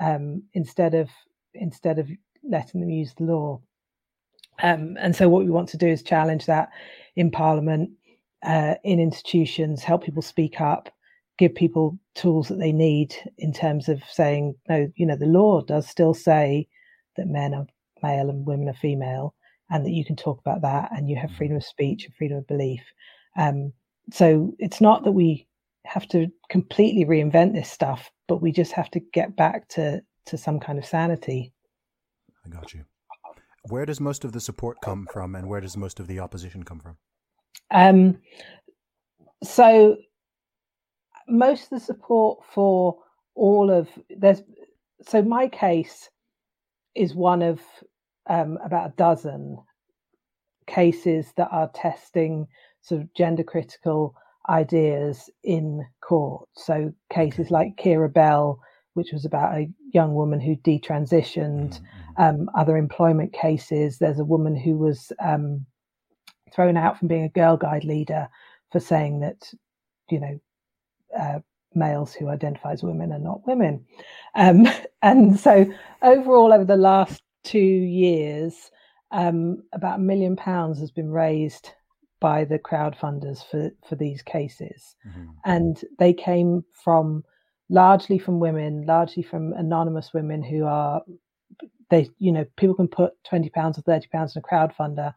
[0.00, 1.08] um, instead of
[1.54, 2.08] instead of
[2.42, 3.60] letting them use the law.
[4.62, 6.70] Um, and so, what we want to do is challenge that
[7.16, 7.90] in Parliament,
[8.44, 10.88] uh, in institutions, help people speak up,
[11.38, 15.60] give people tools that they need in terms of saying, no, you know, the law
[15.62, 16.66] does still say
[17.16, 17.66] that men are
[18.02, 19.34] male and women are female,
[19.70, 22.38] and that you can talk about that, and you have freedom of speech and freedom
[22.38, 22.82] of belief.
[23.36, 23.72] Um,
[24.10, 25.46] so it's not that we
[25.84, 30.38] have to completely reinvent this stuff, but we just have to get back to to
[30.38, 31.52] some kind of sanity.
[32.44, 32.84] I got you.
[33.68, 36.62] Where does most of the support come from, and where does most of the opposition
[36.62, 36.96] come from?
[37.70, 38.18] Um,
[39.42, 39.96] so
[41.28, 42.98] most of the support for
[43.34, 44.42] all of there's
[45.02, 46.08] so my case
[46.94, 47.60] is one of
[48.28, 49.58] um, about a dozen
[50.66, 52.46] cases that are testing
[52.82, 54.14] sort of gender critical
[54.48, 56.48] ideas in court.
[56.54, 58.60] So cases like Keira Bell,
[58.98, 62.22] which was about a young woman who detransitioned, mm-hmm.
[62.22, 63.98] um, other employment cases.
[63.98, 65.64] There's a woman who was um,
[66.52, 68.28] thrown out from being a girl guide leader
[68.72, 69.52] for saying that,
[70.10, 70.40] you know,
[71.16, 71.38] uh,
[71.76, 73.86] males who identify as women are not women.
[74.34, 74.66] Um,
[75.02, 75.72] and so
[76.02, 78.72] overall, over the last two years,
[79.12, 81.70] um, about a million pounds has been raised
[82.20, 84.96] by the crowdfunders for, for these cases.
[85.06, 85.26] Mm-hmm.
[85.44, 87.22] And they came from
[87.68, 91.02] largely from women, largely from anonymous women who are
[91.90, 95.12] they you know people can put 20 pounds or 30 pounds in a crowdfunder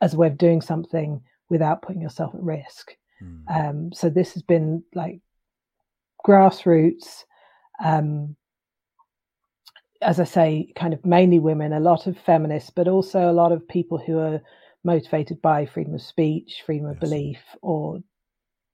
[0.00, 3.42] as a way of doing something without putting yourself at risk mm.
[3.50, 5.20] um, so this has been like
[6.26, 7.24] grassroots
[7.82, 8.36] um,
[10.00, 13.52] as i say kind of mainly women a lot of feminists but also a lot
[13.52, 14.40] of people who are
[14.84, 17.00] motivated by freedom of speech freedom of yes.
[17.00, 17.98] belief or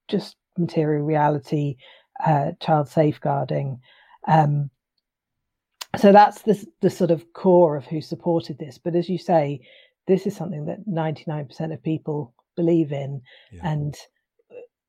[0.08, 1.76] just material reality
[2.24, 3.80] uh, child safeguarding.
[4.26, 4.70] Um,
[5.98, 8.78] so that's the, the sort of core of who supported this.
[8.78, 9.60] But as you say,
[10.06, 13.60] this is something that 99% of people believe in, yeah.
[13.64, 13.96] and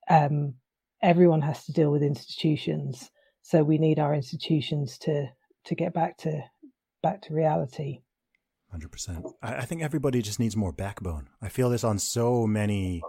[0.09, 0.55] um,
[1.01, 3.09] everyone has to deal with institutions.
[3.41, 5.28] So we need our institutions to
[5.65, 6.43] to get back to
[7.01, 8.01] back to reality.
[8.71, 9.26] Hundred percent.
[9.41, 11.30] I think everybody just needs more backbone.
[11.41, 13.01] I feel this on so many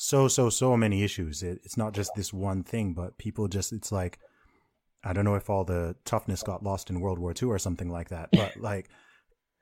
[0.00, 1.42] so so so many issues.
[1.42, 4.20] It, it's not just this one thing, but people just it's like
[5.02, 7.90] I don't know if all the toughness got lost in World War II or something
[7.90, 8.88] like that, but like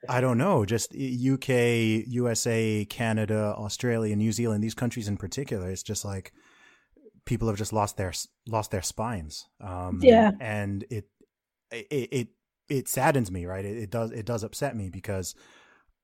[0.09, 1.49] I don't know, just UK,
[2.07, 6.33] USA, Canada, Australia, New Zealand, these countries in particular, it's just like
[7.25, 8.13] people have just lost their
[8.47, 9.47] lost their spines.
[9.59, 11.07] Um, yeah, and it
[11.71, 12.29] it it
[12.69, 13.65] it saddens me, right?
[13.65, 15.35] It, it does it does upset me because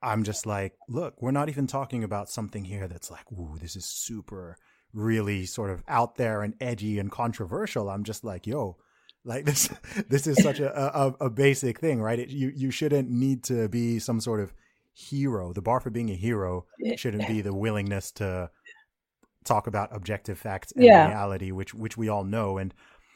[0.03, 3.77] I'm just like, look, we're not even talking about something here that's like, ooh, this
[3.77, 4.57] is super,
[4.93, 7.89] really sort of out there and edgy and controversial.
[7.89, 8.79] I'm just like, yo,
[9.25, 9.69] like this,
[10.09, 12.19] this is such a, a, a basic thing, right?
[12.19, 14.53] It, you, you shouldn't need to be some sort of
[14.93, 15.53] hero.
[15.53, 18.51] The bar for being a hero shouldn't be the willingness to
[19.45, 21.09] talk about objective facts and yeah.
[21.09, 22.59] reality, which, which we all know.
[22.59, 22.75] And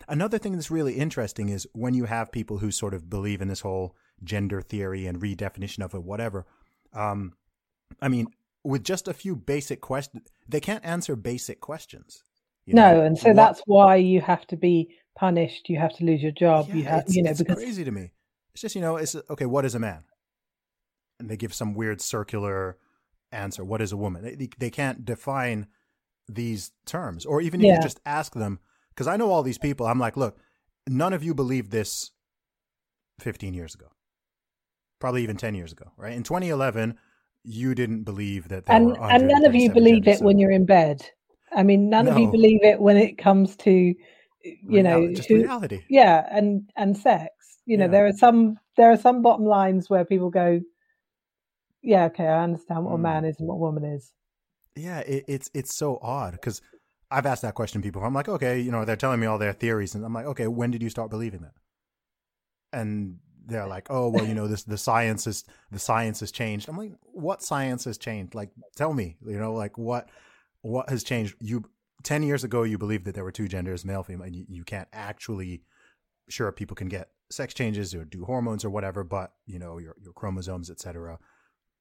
[0.08, 3.48] another thing that's really interesting is when you have people who sort of believe in
[3.48, 6.46] this whole gender theory and redefinition of it, whatever
[6.92, 7.32] um,
[8.00, 8.28] I mean,
[8.64, 12.22] with just a few basic questions, they can't answer basic questions.
[12.66, 13.00] no, know?
[13.02, 13.36] and so what?
[13.36, 15.68] that's why you have to be punished.
[15.68, 16.66] You have to lose your job.
[16.68, 18.12] Yeah, you have, you know, it's because crazy to me.
[18.52, 19.46] It's just you know, it's okay.
[19.46, 20.04] What is a man?
[21.18, 22.76] And they give some weird circular
[23.32, 23.64] answer.
[23.64, 24.22] What is a woman?
[24.22, 25.66] They, they can't define
[26.28, 27.76] these terms, or even if yeah.
[27.76, 28.58] you just ask them,
[28.90, 29.86] because I know all these people.
[29.86, 30.38] I'm like, look,
[30.88, 32.10] none of you believed this
[33.20, 33.86] 15 years ago
[34.98, 36.12] probably even 10 years ago, right?
[36.12, 36.96] In 2011,
[37.44, 41.08] you didn't believe that and, and none of you believe it when you're in bed.
[41.52, 42.12] I mean, none no.
[42.12, 43.94] of you believe it when it comes to,
[44.42, 45.84] you know, just who, reality.
[45.88, 47.30] Yeah, and and sex.
[47.66, 47.92] You know, yeah.
[47.92, 50.60] there are some there are some bottom lines where people go,
[51.82, 52.96] yeah, okay, I understand what mm.
[52.96, 54.12] a man is and what a woman is.
[54.74, 56.60] Yeah, it, it's it's so odd because
[57.10, 58.02] I've asked that question to people.
[58.02, 60.48] I'm like, okay, you know, they're telling me all their theories, and I'm like, okay,
[60.48, 61.54] when did you start believing that?
[62.72, 66.68] And they're like, oh well, you know, this the science is the science has changed.
[66.68, 68.34] I'm like, what science has changed?
[68.34, 70.08] Like, tell me, you know, like what
[70.62, 71.36] what has changed?
[71.40, 71.64] You
[72.02, 74.28] ten years ago, you believed that there were two genders, male, female.
[74.28, 75.62] You, you can't actually.
[76.28, 79.94] Sure, people can get sex changes or do hormones or whatever, but you know, your
[80.02, 81.18] your chromosomes, etc.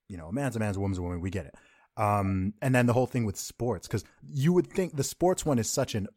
[0.07, 1.19] You know, a man's a man's, a woman's a woman.
[1.19, 1.55] We get it.
[1.97, 5.57] Um, and then the whole thing with sports, because you would think the sports one
[5.57, 6.07] is such an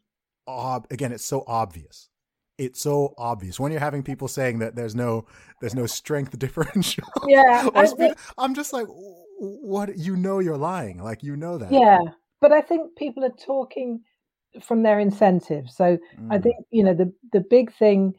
[0.47, 0.85] ob.
[0.91, 2.09] Again, it's so obvious
[2.59, 5.25] it's so obvious when you're having people saying that there's no
[5.61, 7.07] there's no strength differential.
[7.27, 8.87] Yeah, I think, I'm just like,
[9.39, 9.97] what?
[9.97, 11.01] You know, you're lying.
[11.01, 11.71] Like you know that.
[11.71, 11.99] Yeah,
[12.41, 14.01] but I think people are talking
[14.61, 15.75] from their incentives.
[15.75, 16.27] So mm.
[16.29, 18.13] I think you know the the big thing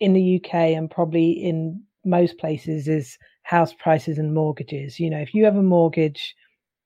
[0.00, 4.98] in the UK and probably in most places is house prices and mortgages.
[4.98, 6.34] You know, if you have a mortgage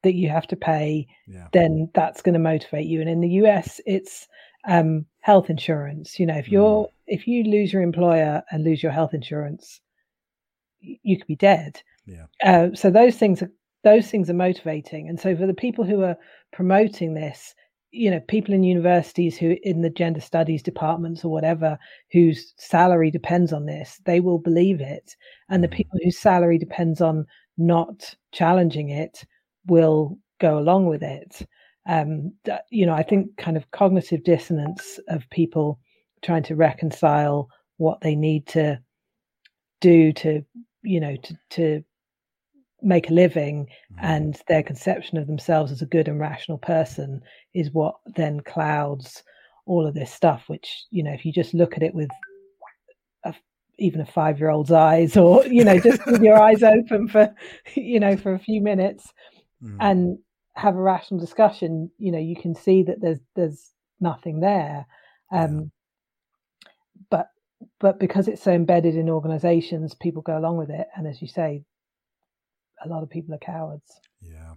[0.02, 1.48] that you have to pay, yeah.
[1.52, 3.00] then that's going to motivate you.
[3.00, 4.28] And in the US, it's
[4.68, 6.20] um, health insurance.
[6.20, 6.90] You know, if you're mm.
[7.08, 9.80] if you lose your employer and lose your health insurance,
[10.78, 11.82] you could be dead.
[12.06, 12.26] Yeah.
[12.44, 13.50] Uh, so those things are
[13.82, 16.16] those things are motivating, and so for the people who are
[16.52, 17.56] promoting this,
[17.90, 21.76] you know people in universities who in the gender studies departments or whatever
[22.12, 25.16] whose salary depends on this they will believe it
[25.48, 25.78] and the Mhm.
[25.78, 27.24] people whose salary depends on
[27.56, 29.24] not challenging it
[29.66, 31.46] will go along with it
[31.88, 32.32] um
[32.70, 35.78] you know i think kind of cognitive dissonance of people
[36.22, 38.78] trying to reconcile what they need to
[39.80, 40.42] do to
[40.82, 41.84] you know to to
[42.82, 43.98] make a living Mhm.
[44.02, 47.20] and their conception of themselves as a good and rational person
[47.54, 49.22] is what then clouds
[49.66, 52.10] all of this stuff which you know if you just look at it with
[53.24, 53.34] a,
[53.78, 57.34] even a five year old's eyes or you know just with your eyes open for
[57.74, 59.12] you know for a few minutes
[59.62, 59.76] Mhm.
[59.80, 60.18] and
[60.56, 64.86] have a rational discussion you know you can see that there's there's nothing there
[65.32, 65.70] um
[67.10, 67.28] but
[67.78, 71.28] but because it's so embedded in organizations people go along with it and as you
[71.28, 71.62] say
[72.84, 74.54] a lot of people are cowards Yeah.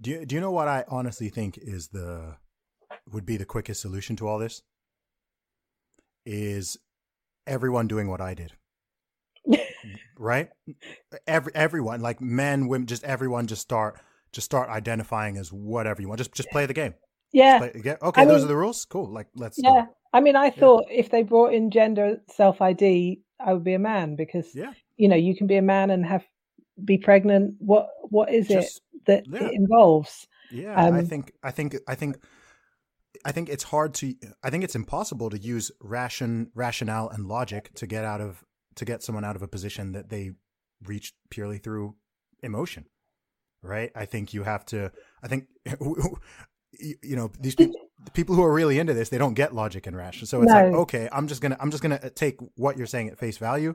[0.00, 2.36] Do you do you know what I honestly think is the
[3.12, 4.62] would be the quickest solution to all this?
[6.24, 6.78] Is
[7.46, 8.52] everyone doing what I did?
[10.18, 10.48] right?
[11.26, 14.00] Every everyone, like men, women, just everyone, just start
[14.32, 16.18] just start identifying as whatever you want.
[16.18, 16.94] Just just play the game.
[17.32, 18.84] yeah Play, yeah, okay, I those mean- are the rules.
[18.84, 19.12] Cool.
[19.12, 23.52] Like let's yeah i mean i thought if they brought in gender self id i
[23.52, 24.72] would be a man because Yeah.
[24.96, 26.24] you know you can be a man and have
[26.84, 29.44] be pregnant what what is Just it that yeah.
[29.46, 32.16] it involves Yeah, I Um, think I think I think
[33.24, 37.72] I think it's hard to I think it's impossible to use ration rationale and logic
[37.74, 38.44] to get out of
[38.76, 40.32] to get someone out of a position that they
[40.82, 41.94] reached purely through
[42.42, 42.86] emotion.
[43.62, 43.90] Right?
[43.94, 44.90] I think you have to
[45.22, 45.46] I think
[46.72, 49.86] you know these people the people who are really into this they don't get logic
[49.86, 50.26] and ration.
[50.26, 52.76] So it's like okay, I'm just going to I'm just going to uh, take what
[52.78, 53.74] you're saying at face value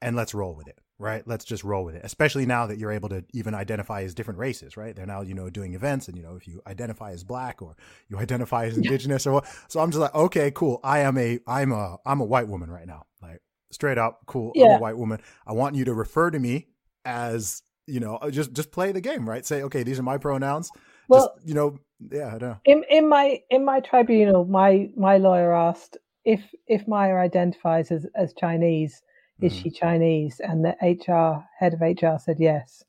[0.00, 1.22] and let's roll with it right?
[1.28, 4.40] Let's just roll with it especially now that you're able to even identify as different
[4.40, 4.96] races right?
[4.96, 7.76] They're now you know doing events and you know if you identify as black or
[8.08, 9.46] you identify as indigenous or what.
[9.68, 10.80] So i'm just like okay cool.
[10.82, 13.04] I am a i'm a i'm a white woman right now.
[13.20, 14.52] Like straight up cool.
[14.56, 14.76] I'm Yeah.
[14.76, 15.20] a white woman.
[15.46, 16.68] I want you to refer to me
[17.04, 20.70] as you know just just play the game right say okay these are my pronouns
[21.08, 21.78] well just you know
[22.10, 26.86] yeah i know in in my in my tribunal my my lawyer asked if if
[26.86, 29.02] maya identifies as as chinese
[29.40, 29.62] is Mhm.
[29.62, 32.84] she chinese and the hr head of hr said yes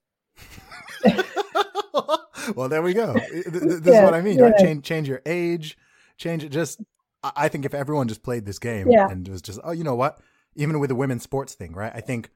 [2.56, 3.14] well, there we go.
[3.32, 4.40] Th- th- This is what I mean.
[4.40, 4.56] Right?
[4.58, 5.78] Change, change your age,
[6.18, 6.50] change it.
[6.50, 6.82] Just,
[7.24, 9.08] I I think if everyone just played this game Yeah.
[9.10, 10.20] and was just, oh, you know what?
[10.56, 11.92] Even with the women's sports thing, right?
[11.94, 12.30] I think,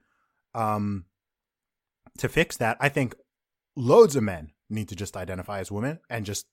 [0.54, 1.04] um,
[2.18, 3.14] to fix that, I think
[3.76, 6.46] loads of men need to just identify as women and just,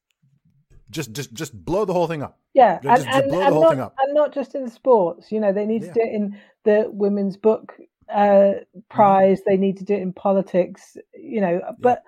[0.90, 2.40] just, just, just blow the whole thing up.
[2.54, 3.96] yeah Yeah, and, just- just and, blow the whole not, thing up.
[4.00, 5.94] and not just in sports you know they need Yeah.
[5.94, 7.74] to do it in the women's book
[8.14, 8.54] uh
[8.90, 12.04] prize they need to do it in politics you know but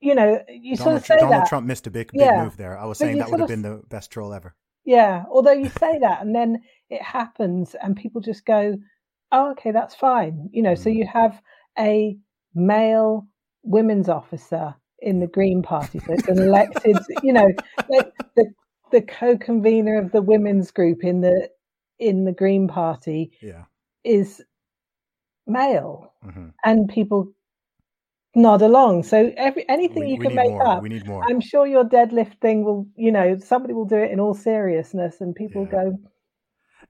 [0.00, 2.44] you know you sort Donald, of say Donald that Trump missed a big, big Yeah.
[2.44, 2.76] move there.
[2.78, 4.54] I was But saying that would have been the best troll ever.
[4.84, 8.76] Yeah, although you say that and then it happens and people just go,
[9.32, 10.48] oh, okay, that's fine.
[10.52, 10.96] You know, so Mm.
[10.96, 11.40] you have
[11.78, 12.18] a
[12.54, 13.26] male
[13.62, 16.00] women's officer in the Green Party.
[16.00, 17.48] So it's an elected, you know,
[17.88, 18.52] like the,
[18.92, 21.48] the co-convener of the women's group in the
[21.98, 23.64] in the Green Party Yeah.
[24.04, 24.42] is
[25.46, 27.32] male hmm and people
[28.34, 29.02] nod along.
[29.02, 30.66] So every anything We, you we can make more.
[30.66, 31.24] up We need more.
[31.28, 35.20] I'm sure your deadlift thing will, you know, somebody will do it in all seriousness,
[35.20, 35.78] and people Yeah.
[35.82, 35.98] go,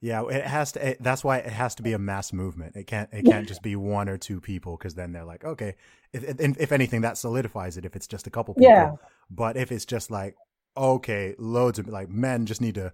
[0.03, 0.91] Yeah, it has to.
[0.91, 2.75] It, that's why it has to be a mass movement.
[2.75, 3.11] It can't.
[3.13, 5.77] It can't just be one or two people because then they're like, okay.
[6.13, 7.85] If, if if anything, that solidifies it.
[7.85, 8.71] If it's just a couple people.
[8.71, 8.93] Yeah.
[9.31, 10.37] But if it's just like,
[10.77, 12.93] okay, loads of like men just need to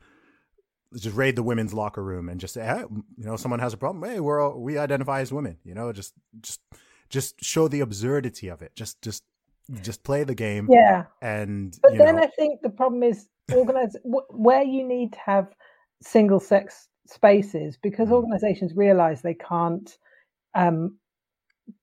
[0.94, 2.82] just raid the women's locker room and just say, hey,
[3.16, 4.08] you know, someone has a problem.
[4.10, 5.58] Hey, we're all, we identify as women.
[5.64, 6.60] You know, just just
[7.08, 8.74] just show the absurdity of it.
[8.74, 9.22] Just just
[9.82, 10.66] just play the game.
[10.70, 11.04] yeah.
[11.22, 15.18] And But you then know, I think the problem is organize where you need to
[15.24, 15.54] have
[16.02, 18.12] single sex spaces because Mhm.
[18.12, 19.96] organizations realize they can't
[20.54, 20.98] um,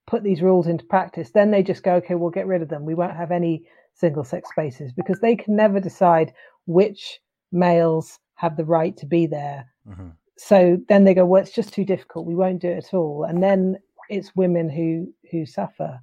[0.07, 1.32] put these rules into practice.
[1.32, 2.86] Then they just go, okay, we'll get rid of them.
[2.86, 6.34] We won't have any single sex spaces because they can never decide
[6.65, 7.19] which
[7.51, 9.65] males have the right to be there.
[9.88, 10.15] mhm.
[10.38, 13.24] so then they go well it's just too difficult we won't do it at all
[13.24, 13.78] and then
[14.09, 15.99] it's women who who suffer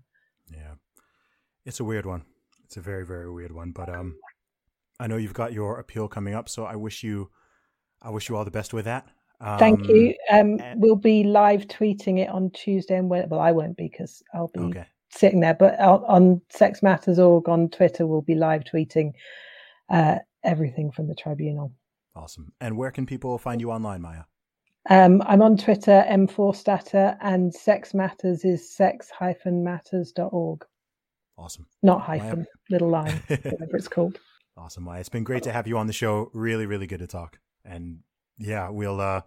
[0.52, 0.74] Yeah.
[1.64, 2.22] It's a weird one.
[2.64, 3.72] It's a very, very weird one.
[3.72, 4.16] But um
[5.00, 7.30] I know you've got your appeal coming up, so I wish you
[8.02, 9.06] I wish you all the best with that.
[9.42, 13.50] Um, thank you um and- we'll be live tweeting it on tuesday and well i
[13.52, 14.84] won't be because i'll be Okay.
[15.08, 19.12] sitting there but on, sex matters org on twitter we'll be live tweeting
[19.88, 21.72] uh everything from the tribunal
[22.14, 22.52] Awesome.
[22.60, 24.24] And where can people find you online, Maya?
[24.90, 30.64] um i'm on twitter MForstater and sex matters is sex-matters.org
[31.38, 31.66] Awesome.
[31.82, 34.18] not Maya- hyphen little line whatever it's called
[34.56, 34.84] Awesome.
[34.84, 35.00] Maya.
[35.00, 36.30] it's been great to have you on the show.
[36.34, 37.38] Really, really good to talk.
[37.64, 38.00] And
[38.38, 39.22] yeah, we'll uh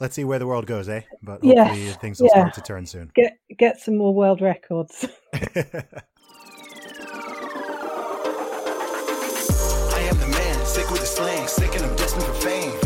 [0.00, 1.02] let's see where the world goes, eh?
[1.22, 2.40] But hopefully Yes, things will yeah.
[2.40, 3.10] start to turn soon.
[3.14, 5.06] Get get some more world records.
[5.34, 5.38] I
[10.00, 12.85] am the man, sick with the slang, sick and I'm destined for fame.